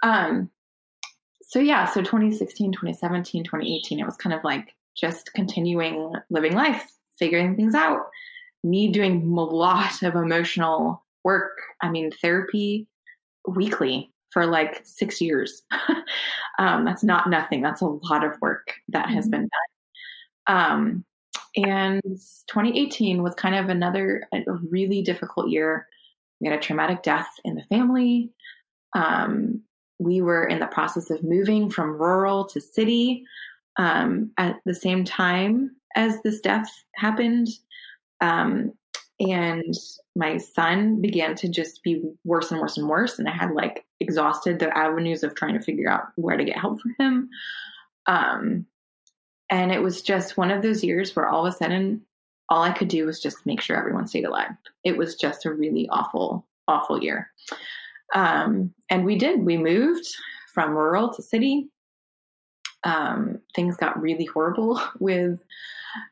[0.04, 0.50] Um
[1.44, 6.90] so yeah so 2016 2017 2018 it was kind of like just continuing living life
[7.20, 8.02] figuring things out
[8.64, 11.58] me doing a lot of emotional work.
[11.82, 12.88] I mean, therapy
[13.48, 15.64] weekly for like six years.
[16.60, 17.62] um, that's not nothing.
[17.62, 19.32] That's a lot of work that has mm-hmm.
[19.32, 19.50] been
[20.48, 20.56] done.
[20.56, 21.06] Um,
[21.56, 25.88] and 2018 was kind of another a really difficult year.
[26.40, 28.32] We had a traumatic death in the family.
[28.96, 29.62] Um,
[30.00, 33.24] we were in the process of moving from rural to city
[33.78, 37.50] um, at the same time as this death happened.
[38.22, 38.74] Um,
[39.20, 39.76] and
[40.16, 43.20] my son began to just be worse and worse and worse.
[43.20, 46.58] And I had like exhausted the avenues of trying to figure out where to get
[46.58, 47.30] help for him.
[48.08, 48.66] Um,
[49.52, 52.02] and it was just one of those years where all of a sudden,
[52.50, 54.52] all I could do was just make sure everyone stayed alive.
[54.84, 57.30] It was just a really awful, awful year.
[58.16, 59.44] Um, and we did.
[59.44, 60.08] We moved
[60.54, 61.70] from rural to city.
[62.84, 65.40] Um, things got really horrible with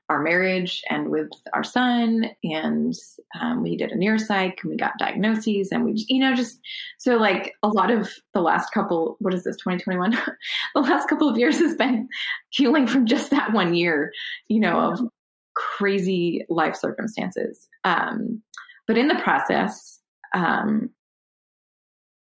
[0.09, 2.29] our marriage and with our son.
[2.43, 2.93] And
[3.39, 6.59] um, we did a neuropsych and we got diagnoses and we, you know, just
[6.97, 10.11] so like a lot of the last couple, what is this, 2021?
[10.75, 12.07] the last couple of years has been
[12.49, 14.11] healing from just that one year,
[14.47, 15.01] you know, of
[15.55, 17.67] crazy life circumstances.
[17.83, 18.41] Um,
[18.87, 19.99] but in the process,
[20.33, 20.89] um,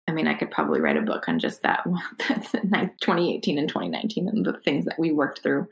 [0.09, 1.85] I mean, I could probably write a book on just that
[2.29, 5.67] 2018 and 2019 and the things that we worked through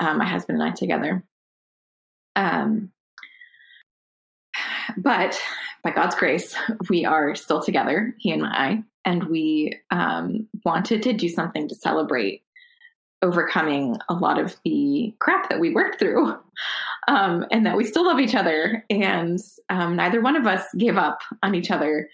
[0.00, 1.24] um, my husband and I together.
[2.36, 2.92] Um,
[4.96, 5.40] but
[5.82, 6.54] by God's grace,
[6.88, 11.74] we are still together, he and I, and we um, wanted to do something to
[11.74, 12.42] celebrate
[13.22, 16.36] overcoming a lot of the crap that we worked through
[17.08, 20.96] um, and that we still love each other and um, neither one of us gave
[20.96, 22.08] up on each other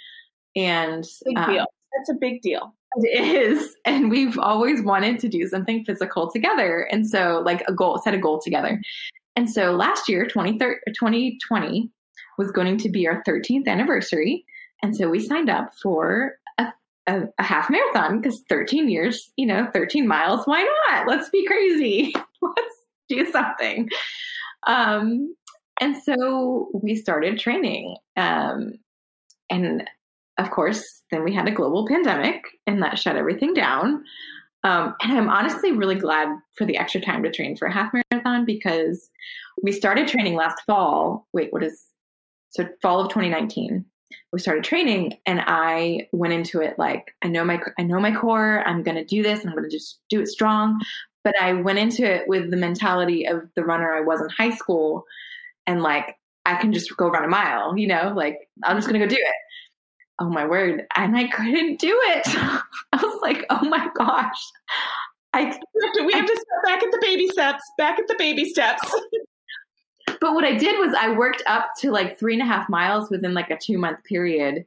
[0.57, 1.66] and big um, deal.
[1.97, 2.75] That's a big deal.
[3.02, 8.00] is and we've always wanted to do something physical together and so like a goal
[8.02, 8.80] set a goal together
[9.37, 11.90] and so last year 2020
[12.38, 14.44] was going to be our 13th anniversary
[14.83, 16.37] and so we signed up for
[17.07, 21.07] a, a half marathon because 13 years, you know, 13 miles, why not?
[21.07, 22.14] Let's be crazy.
[22.42, 22.76] Let's
[23.09, 23.88] do something.
[24.66, 25.35] Um,
[25.80, 27.96] and so we started training.
[28.16, 28.74] Um,
[29.50, 29.85] and
[30.38, 34.05] of course, then we had a global pandemic and that shut everything down.
[34.64, 37.92] Um, and I'm honestly really glad for the extra time to train for a half
[38.11, 39.11] marathon because
[39.62, 41.29] we started training last fall.
[41.33, 41.87] Wait, what is
[42.51, 43.85] so fall of 2019?
[44.33, 48.12] we started training and I went into it like I know my I know my
[48.12, 50.81] core, I'm going to do this, I'm going to just do it strong.
[51.23, 54.55] But I went into it with the mentality of the runner I was in high
[54.55, 55.05] school
[55.66, 59.01] and like I can just go run a mile, you know, like I'm just going
[59.01, 59.35] to go do it.
[60.20, 60.87] Oh my word.
[60.96, 62.22] And I couldn't do it.
[62.29, 64.40] I was like, "Oh my gosh."
[65.35, 65.59] I
[66.07, 68.83] we have to step back at the baby steps, back at the baby steps.
[70.20, 73.11] But what I did was I worked up to like three and a half miles
[73.11, 74.64] within like a two month period.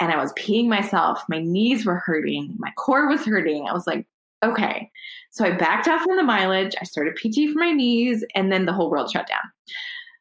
[0.00, 1.22] And I was peeing myself.
[1.28, 2.54] My knees were hurting.
[2.58, 3.66] My core was hurting.
[3.68, 4.06] I was like,
[4.42, 4.90] okay.
[5.30, 6.74] So I backed off from the mileage.
[6.80, 9.42] I started PT for my knees, and then the whole world shut down.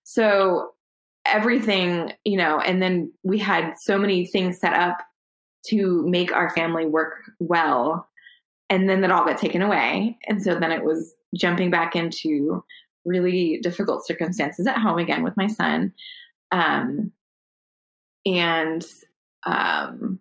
[0.04, 0.72] So
[1.26, 4.98] everything, you know, and then we had so many things set up
[5.68, 8.08] to make our family work well.
[8.70, 10.18] And then that all got taken away.
[10.28, 12.64] And so then it was jumping back into
[13.06, 15.94] really difficult circumstances at home again with my son.
[16.52, 17.12] Um,
[18.26, 18.86] and
[19.46, 20.20] um,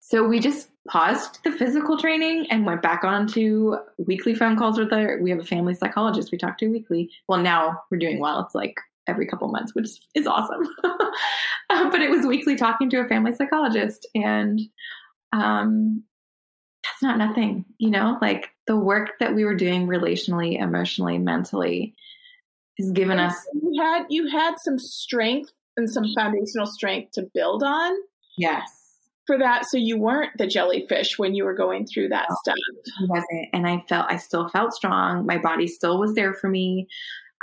[0.00, 4.78] so we just paused the physical training and went back on to weekly phone calls
[4.78, 8.18] with our we have a family psychologist we talk to weekly well now we're doing
[8.18, 12.88] well it's like every couple months which is awesome uh, but it was weekly talking
[12.88, 14.60] to a family psychologist and
[15.32, 16.02] um,
[16.84, 21.94] that's not nothing you know like the work that we were doing relationally, emotionally, mentally
[22.78, 27.62] has given us you had you had some strength and some foundational strength to build
[27.62, 27.92] on.
[28.36, 28.62] Yes.
[29.26, 32.54] For that, so you weren't the jellyfish when you were going through that no, stuff.
[33.00, 35.24] I wasn't, and I felt I still felt strong.
[35.24, 36.88] My body still was there for me.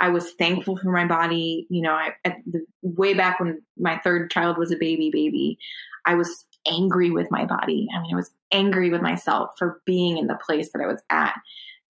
[0.02, 1.66] I was thankful for my body.
[1.70, 5.58] You know, I at the way back when my third child was a baby, baby,
[6.04, 7.88] I was angry with my body.
[7.94, 11.00] I mean, I was angry with myself for being in the place that I was
[11.08, 11.34] at.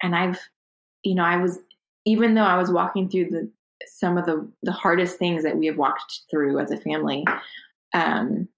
[0.02, 0.38] And I've,
[1.02, 1.58] you know, I was,
[2.04, 3.50] even though I was walking through the,
[3.86, 7.24] some of the, the hardest things that we have walked through as a family,
[7.94, 8.48] um,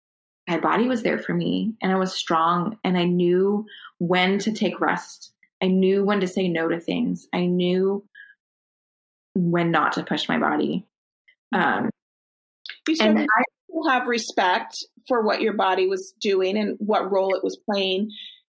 [0.49, 3.67] my body was there for me and I was strong and I knew
[3.99, 5.33] when to take rest.
[5.63, 7.27] I knew when to say no to things.
[7.33, 8.05] I knew
[9.35, 10.87] when not to push my body.
[11.53, 11.91] Um,
[12.89, 13.43] you and I,
[13.91, 18.11] have respect for what your body was doing and what role it was playing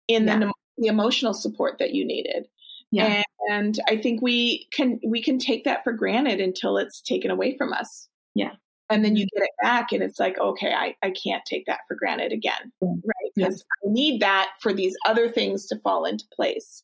[0.09, 0.39] in yeah.
[0.39, 2.47] the, the emotional support that you needed.
[2.91, 3.23] Yeah.
[3.49, 7.31] And, and I think we can we can take that for granted until it's taken
[7.31, 8.09] away from us.
[8.35, 8.53] Yeah.
[8.91, 11.81] And then you get it back and it's like, okay, I, I can't take that
[11.89, 12.73] for granted again.
[12.83, 12.89] Yeah.
[12.89, 13.33] Right.
[13.35, 13.89] Because yeah.
[13.89, 16.83] I need that for these other things to fall into place.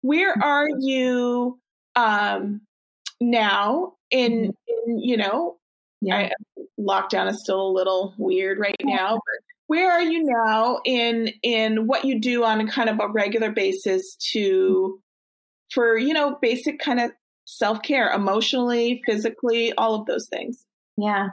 [0.00, 0.42] Where mm-hmm.
[0.42, 1.60] are you
[1.96, 2.62] um
[3.20, 4.90] now in, mm-hmm.
[4.90, 5.56] in you know,
[6.00, 6.16] yeah.
[6.16, 6.30] I,
[6.78, 11.86] lockdown is still a little weird right now, but where are you now in in
[11.86, 15.00] what you do on a kind of a regular basis to
[15.72, 17.10] for you know basic kind of
[17.46, 20.64] self-care emotionally physically all of those things
[20.96, 21.28] yeah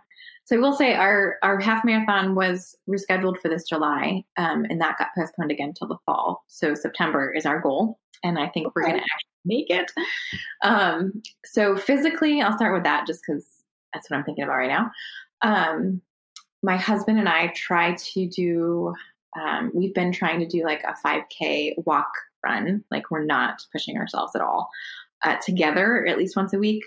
[0.46, 4.82] so i will say our our half marathon was rescheduled for this july um, and
[4.82, 8.68] that got postponed again till the fall so september is our goal and i think
[8.68, 8.74] okay.
[8.76, 9.92] we're going to actually make it
[10.64, 13.46] um, so physically i'll start with that just because
[13.94, 14.92] that's what i'm thinking about right now
[15.44, 16.02] um,
[16.64, 18.94] my husband and I try to do,
[19.40, 22.12] um, we've been trying to do like a 5K walk
[22.46, 22.84] run.
[22.92, 24.70] Like we're not pushing ourselves at all
[25.24, 26.84] uh, together at least once a week.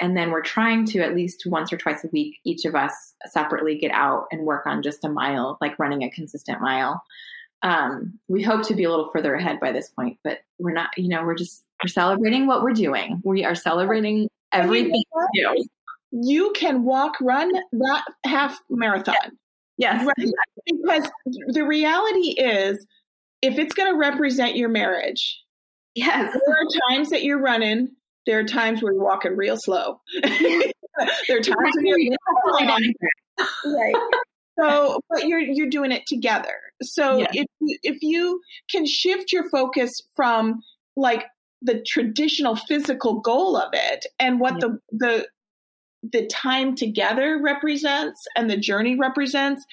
[0.00, 3.14] And then we're trying to at least once or twice a week, each of us
[3.26, 7.02] separately get out and work on just a mile, like running a consistent mile.
[7.62, 10.90] Um, we hope to be a little further ahead by this point, but we're not,
[10.96, 13.20] you know, we're just, we're celebrating what we're doing.
[13.24, 15.02] We are celebrating everything
[15.34, 15.64] we do
[16.10, 19.14] you can walk, run that half marathon.
[19.76, 20.04] Yes.
[20.04, 20.28] Right?
[20.66, 21.08] Because
[21.48, 22.84] the reality is,
[23.42, 25.40] if it's going to represent your marriage,
[25.94, 27.90] yes, there are times that you're running.
[28.26, 30.00] There are times where you're walking real slow.
[30.22, 30.72] there
[31.30, 32.16] are times when you're
[33.64, 33.94] right.
[34.58, 36.54] So, but you're you're doing it together.
[36.82, 37.26] So yeah.
[37.32, 38.40] if if you
[38.70, 40.62] can shift your focus from
[40.96, 41.24] like
[41.62, 44.60] the traditional physical goal of it and what yeah.
[44.60, 45.28] the the
[46.04, 49.64] the time together represents and the journey represents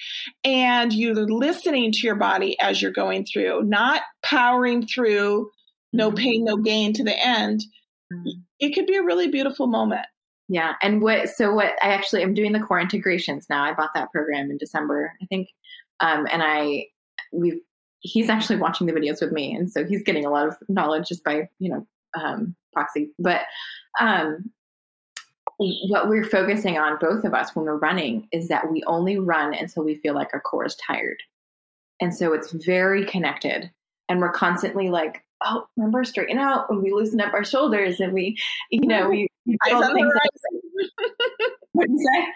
[0.43, 5.49] and you're listening to your body as you're going through not powering through
[5.93, 6.17] no mm-hmm.
[6.17, 7.63] pain no gain to the end
[8.11, 8.39] mm-hmm.
[8.59, 10.07] it could be a really beautiful moment
[10.47, 13.93] yeah and what so what i actually am doing the core integrations now i bought
[13.93, 15.49] that program in december i think
[15.99, 16.85] um, and i
[17.31, 17.59] we've
[17.99, 21.07] he's actually watching the videos with me and so he's getting a lot of knowledge
[21.07, 21.87] just by you know
[22.21, 23.41] um, proxy but
[23.99, 24.51] um,
[25.57, 29.53] what we're focusing on, both of us, when we're running, is that we only run
[29.53, 31.21] until we feel like our core is tired.
[32.01, 33.71] And so it's very connected.
[34.09, 38.13] And we're constantly like, oh, remember, straighten out when we loosen up our shoulders and
[38.13, 38.37] we,
[38.69, 39.27] you know, we, we
[39.65, 40.61] eyes on the horizon.
[41.73, 42.27] what you say?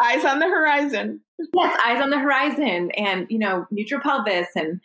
[0.00, 1.20] Eyes on the horizon.
[1.54, 4.80] Yes, eyes on the horizon, and you know, neutral pelvis, and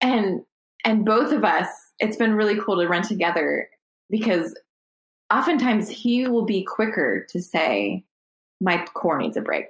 [0.00, 0.42] and
[0.84, 1.68] and both of us.
[1.98, 3.68] It's been really cool to run together
[4.08, 4.54] because
[5.32, 8.04] oftentimes he will be quicker to say,
[8.60, 9.66] my core needs a break.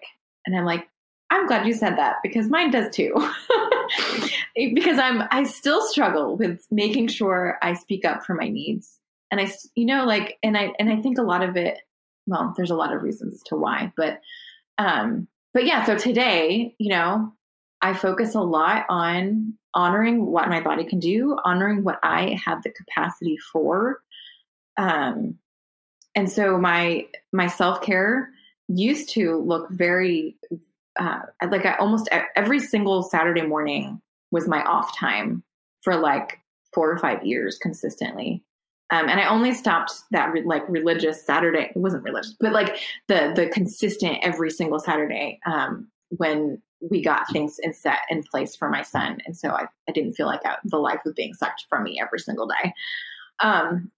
[0.46, 0.88] And I'm like,
[1.30, 3.12] I'm glad you said that because mine does too.
[4.74, 8.97] because I'm I still struggle with making sure I speak up for my needs.
[9.30, 11.78] And I you know like and I and I think a lot of it
[12.26, 14.20] well, there's a lot of reasons to why, but
[14.78, 17.32] um but yeah, so today, you know,
[17.80, 22.62] I focus a lot on honoring what my body can do, honoring what I have
[22.62, 24.00] the capacity for.
[24.76, 25.38] Um
[26.14, 28.30] and so my my self-care
[28.68, 30.36] used to look very
[30.98, 31.20] uh,
[31.50, 34.00] like I almost every single Saturday morning
[34.30, 35.42] was my off time
[35.82, 36.40] for like
[36.74, 38.44] four or five years consistently.
[38.90, 41.70] Um, and I only stopped that re- like religious Saturday.
[41.74, 42.78] It wasn't religious, but like
[43.08, 48.56] the the consistent every single Saturday um, when we got things in set in place
[48.56, 49.18] for my son.
[49.26, 52.00] And so I, I didn't feel like I, the life was being sucked from me
[52.00, 52.72] every single day.
[53.40, 53.90] Um,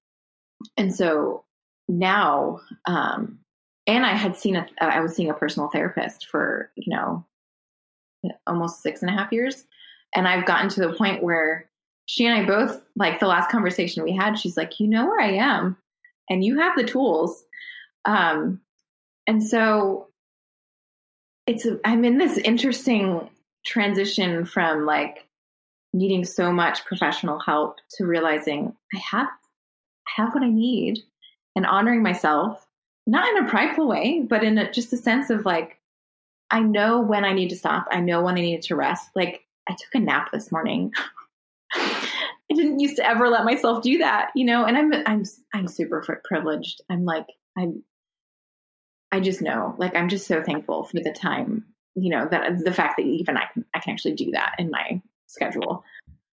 [0.77, 1.45] and so
[1.89, 3.39] now, um,
[3.87, 7.25] and I had seen a, I was seeing a personal therapist for, you know,
[8.47, 9.65] almost six and a half years.
[10.15, 11.70] And I've gotten to the point where
[12.11, 15.21] she and I both, like the last conversation we had, she's like, you know where
[15.21, 15.77] I am
[16.29, 17.45] and you have the tools.
[18.05, 18.61] Um,
[19.29, 20.09] and so
[21.47, 23.31] it's, I'm in this interesting
[23.65, 25.29] transition from like
[25.93, 30.99] needing so much professional help to realizing I have, I have what I need
[31.55, 32.67] and honoring myself,
[33.07, 35.79] not in a prideful way, but in a, just a sense of like,
[36.51, 37.87] I know when I need to stop.
[37.93, 39.11] I know when I need to rest.
[39.15, 40.93] Like I took a nap this morning.
[41.75, 44.65] I didn't used to ever let myself do that, you know.
[44.65, 46.81] And I'm I'm I'm super privileged.
[46.91, 47.83] I'm like I'm
[49.13, 51.65] I just know, like I'm just so thankful for the time,
[51.95, 54.71] you know, that the fact that even I can I can actually do that in
[54.71, 55.85] my schedule.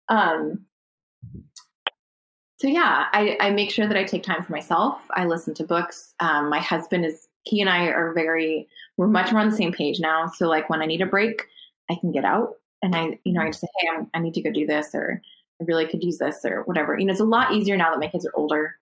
[0.09, 0.65] Um,
[2.59, 4.99] so yeah, I, I, make sure that I take time for myself.
[5.11, 6.15] I listen to books.
[6.19, 9.71] Um, my husband is he and I are very we're much more on the same
[9.71, 10.27] page now.
[10.27, 11.43] So like when I need a break,
[11.89, 14.33] I can get out and I you know I just say hey I'm, I need
[14.35, 15.21] to go do this or
[15.61, 16.97] I really could use this or whatever.
[16.97, 18.75] You know it's a lot easier now that my kids are older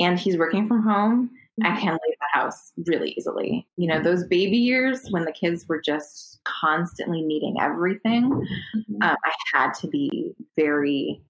[0.00, 1.30] and he's working from home.
[1.62, 1.80] I mm-hmm.
[1.80, 3.66] can leave the house really easily.
[3.76, 8.30] You know those baby years when the kids were just constantly needing everything.
[8.30, 9.02] Mm-hmm.
[9.02, 11.22] Um, I had to be very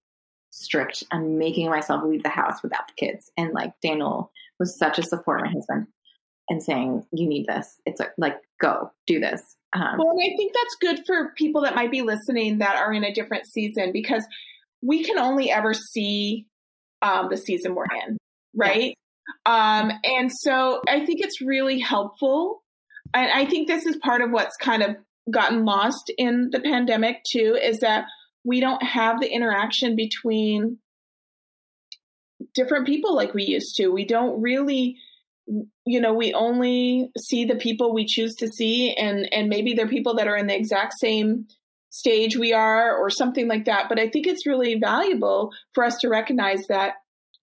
[0.50, 3.30] strict on making myself leave the house without the kids.
[3.36, 5.86] And like Daniel was such a support, my husband,
[6.48, 7.80] and saying, "You need this.
[7.86, 11.74] It's like go do this." Um, well, and I think that's good for people that
[11.74, 14.26] might be listening that are in a different season because
[14.80, 16.46] we can only ever see
[17.02, 18.16] um, the season we're in,
[18.54, 18.94] right?
[18.94, 19.44] Yes.
[19.44, 22.62] Um, and so I think it's really helpful.
[23.12, 24.96] And I think this is part of what's kind of
[25.30, 28.06] gotten lost in the pandemic too, is that
[28.44, 30.78] we don't have the interaction between
[32.54, 33.88] different people like we used to.
[33.88, 34.96] We don't really
[35.84, 39.88] you know we only see the people we choose to see and and maybe they're
[39.88, 41.46] people that are in the exact same
[41.90, 45.98] stage we are or something like that but i think it's really valuable for us
[45.98, 46.94] to recognize that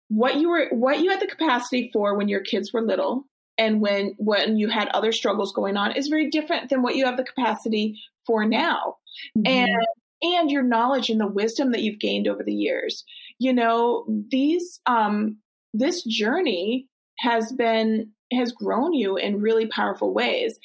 [0.09, 3.25] what you were what you had the capacity for when your kids were little
[3.59, 7.05] and when when you had other struggles going on is very different than what you
[7.05, 8.97] have the capacity for now
[9.37, 9.47] mm-hmm.
[9.47, 9.87] and
[10.23, 13.05] and your knowledge and the wisdom that you've gained over the years.
[13.39, 15.39] You know, these um
[15.75, 16.87] this journey
[17.23, 20.59] has been has grown you in really powerful ways.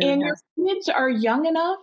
[0.00, 1.78] And your kids are young enough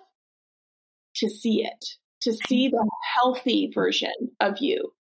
[1.15, 1.85] to see it,
[2.21, 4.93] to see the healthy version of you.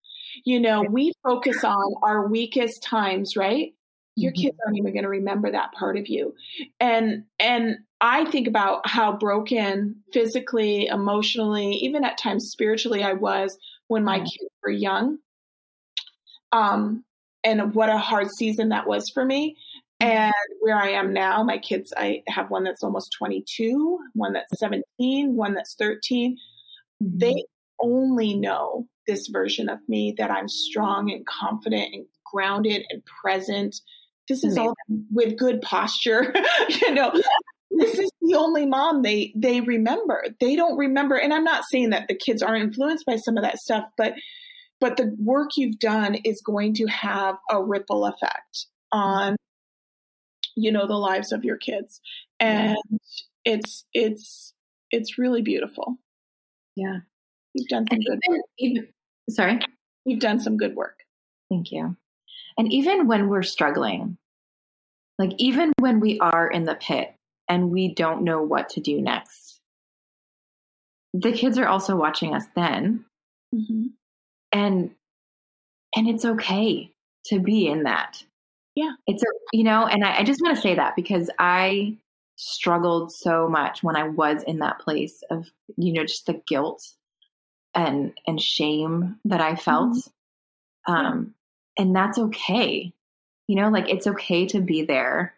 [0.45, 3.73] You know, we focus on our weakest times, right?
[4.19, 4.41] your mm-hmm.
[4.41, 6.33] kids aren't even going to remember that part of you
[6.79, 13.57] and and i think about how broken physically emotionally even at times spiritually i was
[13.87, 15.17] when my kids were young
[16.51, 17.03] um
[17.43, 19.55] and what a hard season that was for me.
[20.01, 20.11] Mm-hmm.
[20.11, 24.57] and where i am now my kids i have one that's almost 22 one that's
[24.57, 26.37] 17 one that's 13
[27.03, 27.17] mm-hmm.
[27.17, 27.43] they
[27.81, 33.81] only know this version of me that i'm strong and confident and grounded and present.
[34.27, 34.75] This is all
[35.11, 36.33] with good posture
[36.69, 37.11] you know.
[37.71, 40.25] This is the only mom they they remember.
[40.39, 43.43] They don't remember and i'm not saying that the kids aren't influenced by some of
[43.43, 44.13] that stuff but
[44.79, 49.35] but the work you've done is going to have a ripple effect on
[50.55, 52.01] you know the lives of your kids.
[52.39, 52.97] And yeah.
[53.45, 54.53] it's it's
[54.91, 55.97] it's really beautiful.
[56.75, 56.99] Yeah.
[57.53, 58.87] You've done some and good even, even,
[59.29, 59.59] sorry?
[60.05, 60.99] You've done some good work.
[61.49, 61.95] Thank you.
[62.57, 64.17] And even when we're struggling,
[65.17, 67.13] like even when we are in the pit
[67.47, 69.59] and we don't know what to do next,
[71.13, 73.05] the kids are also watching us then.
[73.53, 73.87] Mm-hmm.
[74.51, 74.91] And
[75.95, 76.91] and it's okay
[77.25, 78.23] to be in that.
[78.75, 78.93] Yeah.
[79.07, 81.97] It's a, you know, and I, I just want to say that because I
[82.35, 86.87] struggled so much when I was in that place of, you know, just the guilt
[87.75, 89.97] and and shame that I felt.
[89.97, 90.93] Mm-hmm.
[90.93, 91.35] Um,
[91.77, 92.93] and that's okay.
[93.47, 95.33] You know, like it's okay to be there.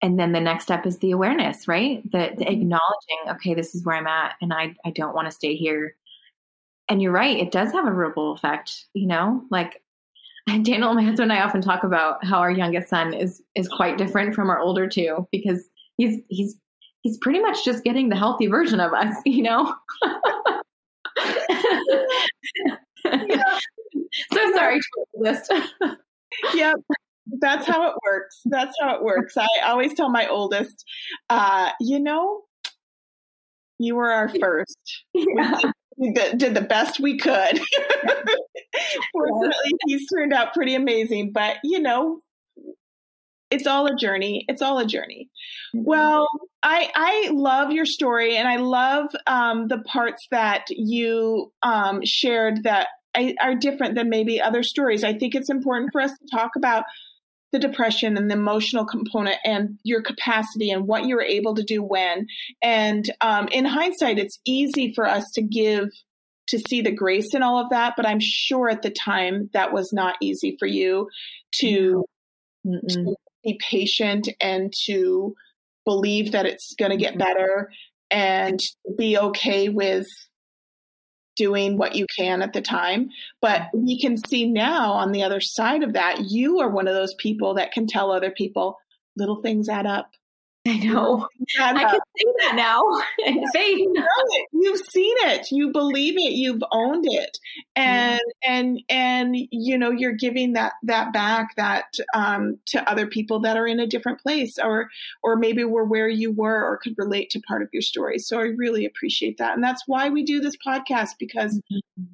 [0.00, 2.02] And then the next step is the awareness, right?
[2.10, 2.52] The, the mm-hmm.
[2.52, 5.94] acknowledging, okay, this is where I'm at and I, I don't want to stay here.
[6.88, 9.82] And you're right, it does have a ripple effect, you know, like
[10.62, 13.98] Daniel, my husband and I often talk about how our youngest son is is quite
[13.98, 16.56] different from our older two because he's he's
[17.02, 19.74] he's pretty much just getting the healthy version of us, you know.
[23.04, 23.58] yeah.
[24.32, 24.80] so sorry
[25.14, 25.52] list.
[26.54, 26.76] yep.
[27.40, 28.40] That's how it works.
[28.46, 29.36] That's how it works.
[29.36, 30.84] I always tell my oldest,
[31.30, 32.42] uh, you know,
[33.78, 35.04] you were our first.
[35.14, 35.60] Yeah.
[36.02, 37.60] We did, the best we could.
[39.12, 42.18] Fortunately, he's turned out pretty amazing, but you know,
[43.52, 44.44] it's all a journey.
[44.48, 45.30] It's all a journey.
[45.72, 45.84] Mm-hmm.
[45.84, 46.26] Well,
[46.64, 52.64] I I love your story, and I love um, the parts that you um, shared
[52.64, 52.88] that
[53.40, 55.04] are different than maybe other stories.
[55.04, 56.82] I think it's important for us to talk about
[57.52, 61.62] the depression and the emotional component and your capacity and what you were able to
[61.62, 62.26] do when.
[62.62, 65.90] And um, in hindsight, it's easy for us to give
[66.48, 69.72] to see the grace in all of that, but I'm sure at the time that
[69.72, 71.08] was not easy for you
[71.60, 72.04] to,
[72.88, 75.34] to be patient and to
[75.84, 77.70] believe that it's going to get better
[78.10, 78.58] and
[78.98, 80.06] be okay with
[81.36, 83.08] doing what you can at the time.
[83.40, 83.86] But mm-hmm.
[83.86, 87.14] we can see now on the other side of that, you are one of those
[87.14, 88.78] people that can tell other people
[89.16, 90.10] little things add up.
[90.66, 91.28] I know.
[91.60, 92.82] I can see that now
[93.26, 93.88] in faith.
[94.52, 95.50] You have seen it.
[95.50, 96.34] You believe it.
[96.34, 97.38] You've owned it,
[97.74, 98.52] and yeah.
[98.52, 103.56] and and you know you're giving that that back that um, to other people that
[103.56, 104.88] are in a different place, or
[105.24, 108.20] or maybe were where you were, or could relate to part of your story.
[108.20, 111.60] So I really appreciate that, and that's why we do this podcast because.
[111.72, 112.04] Mm-hmm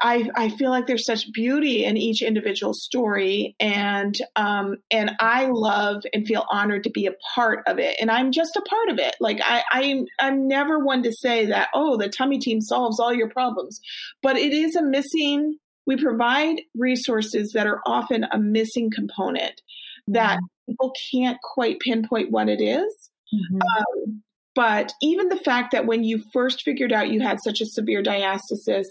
[0.00, 5.46] I, I feel like there's such beauty in each individual story and um, and I
[5.46, 8.88] love and feel honored to be a part of it and I'm just a part
[8.90, 12.60] of it like I, I'm I'm never one to say that oh the tummy team
[12.60, 13.80] solves all your problems
[14.22, 19.60] but it is a missing we provide resources that are often a missing component
[20.08, 20.72] that mm-hmm.
[20.72, 23.10] people can't quite pinpoint what it is.
[23.32, 23.60] Mm-hmm.
[23.62, 24.22] Um,
[24.54, 28.02] but even the fact that when you first figured out you had such a severe
[28.02, 28.86] diastasis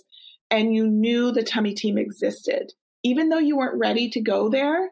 [0.51, 2.73] and you knew the tummy team existed,
[3.03, 4.91] even though you weren't ready to go there,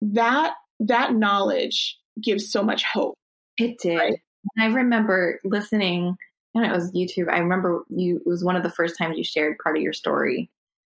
[0.00, 3.14] that that knowledge gives so much hope.
[3.56, 3.96] It did.
[3.96, 4.20] Right?
[4.58, 6.16] I remember listening,
[6.54, 7.28] and it was YouTube.
[7.28, 9.92] I remember you it was one of the first times you shared part of your
[9.92, 10.50] story.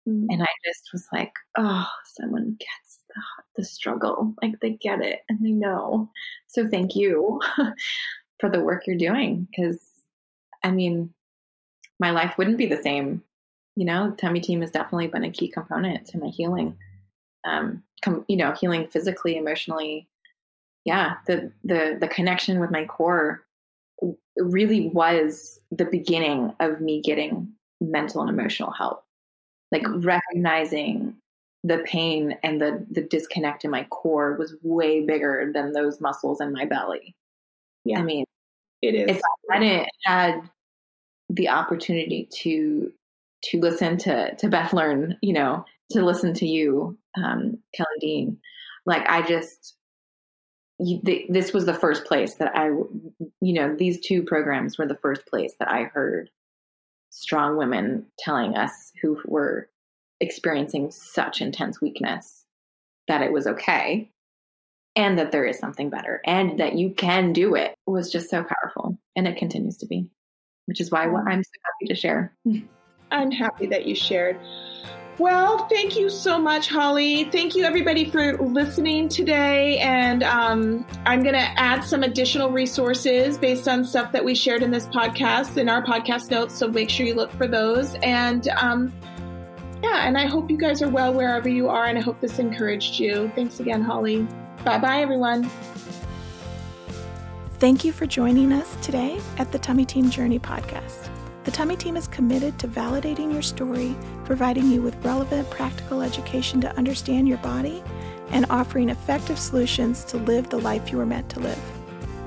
[0.09, 0.27] Mm-hmm.
[0.31, 3.23] And I just was like, oh, someone gets the,
[3.57, 4.35] the struggle.
[4.41, 6.11] Like they get it and they know.
[6.47, 7.41] So thank you
[8.41, 9.49] for the work you're doing.
[9.51, 9.81] Because,
[10.63, 11.13] I mean,
[11.99, 13.23] my life wouldn't be the same
[13.77, 16.77] you know, tummy team has definitely been a key component to my healing.
[17.45, 20.09] Um, com- you know, healing physically, emotionally.
[20.85, 23.45] Yeah, the the the connection with my core
[24.37, 29.05] really was the beginning of me getting mental and emotional help.
[29.71, 31.15] Like recognizing
[31.65, 36.41] the pain and the the disconnect in my core was way bigger than those muscles
[36.41, 37.15] in my belly.
[37.85, 37.99] Yeah.
[37.99, 38.25] I mean,
[38.81, 39.17] it is.
[39.17, 40.49] If I hadn't had
[41.29, 42.93] the opportunity to
[43.51, 48.39] to listen to to Beth Learn, you know, to listen to you, um, Kelly Dean,
[48.85, 49.77] Like I just,
[50.79, 55.27] this was the first place that I, you know, these two programs were the first
[55.27, 56.31] place that I heard
[57.11, 59.71] strong women telling us who were
[60.21, 62.45] experiencing such intense weakness
[63.09, 64.11] that it was okay
[64.97, 68.45] and that there is something better and that you can do it was just so
[68.45, 68.99] powerful.
[69.15, 70.09] And it continues to be
[70.67, 72.37] which is why i'm so happy to share
[73.11, 74.39] i'm happy that you shared
[75.19, 77.25] well, thank you so much, Holly.
[77.25, 79.79] Thank you, everybody, for listening today.
[79.79, 84.63] And um, I'm going to add some additional resources based on stuff that we shared
[84.63, 86.55] in this podcast in our podcast notes.
[86.55, 87.95] So make sure you look for those.
[88.03, 88.93] And um,
[89.83, 91.87] yeah, and I hope you guys are well wherever you are.
[91.87, 93.33] And I hope this encouraged you.
[93.35, 94.29] Thanks again, Holly.
[94.65, 95.45] Bye bye, everyone.
[97.59, 101.09] Thank you for joining us today at the Tummy Team Journey podcast.
[101.47, 103.95] The Tummy Team is committed to validating your story,
[104.25, 107.85] providing you with relevant practical education to understand your body,
[108.31, 111.61] and offering effective solutions to live the life you were meant to live.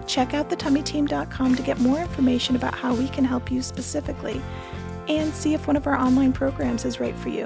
[0.07, 4.41] Check out thetummyteam.com to get more information about how we can help you specifically
[5.09, 7.45] and see if one of our online programs is right for you.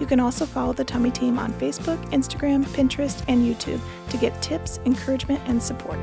[0.00, 4.42] You can also follow the Tummy Team on Facebook, Instagram, Pinterest, and YouTube to get
[4.42, 6.00] tips, encouragement, and support.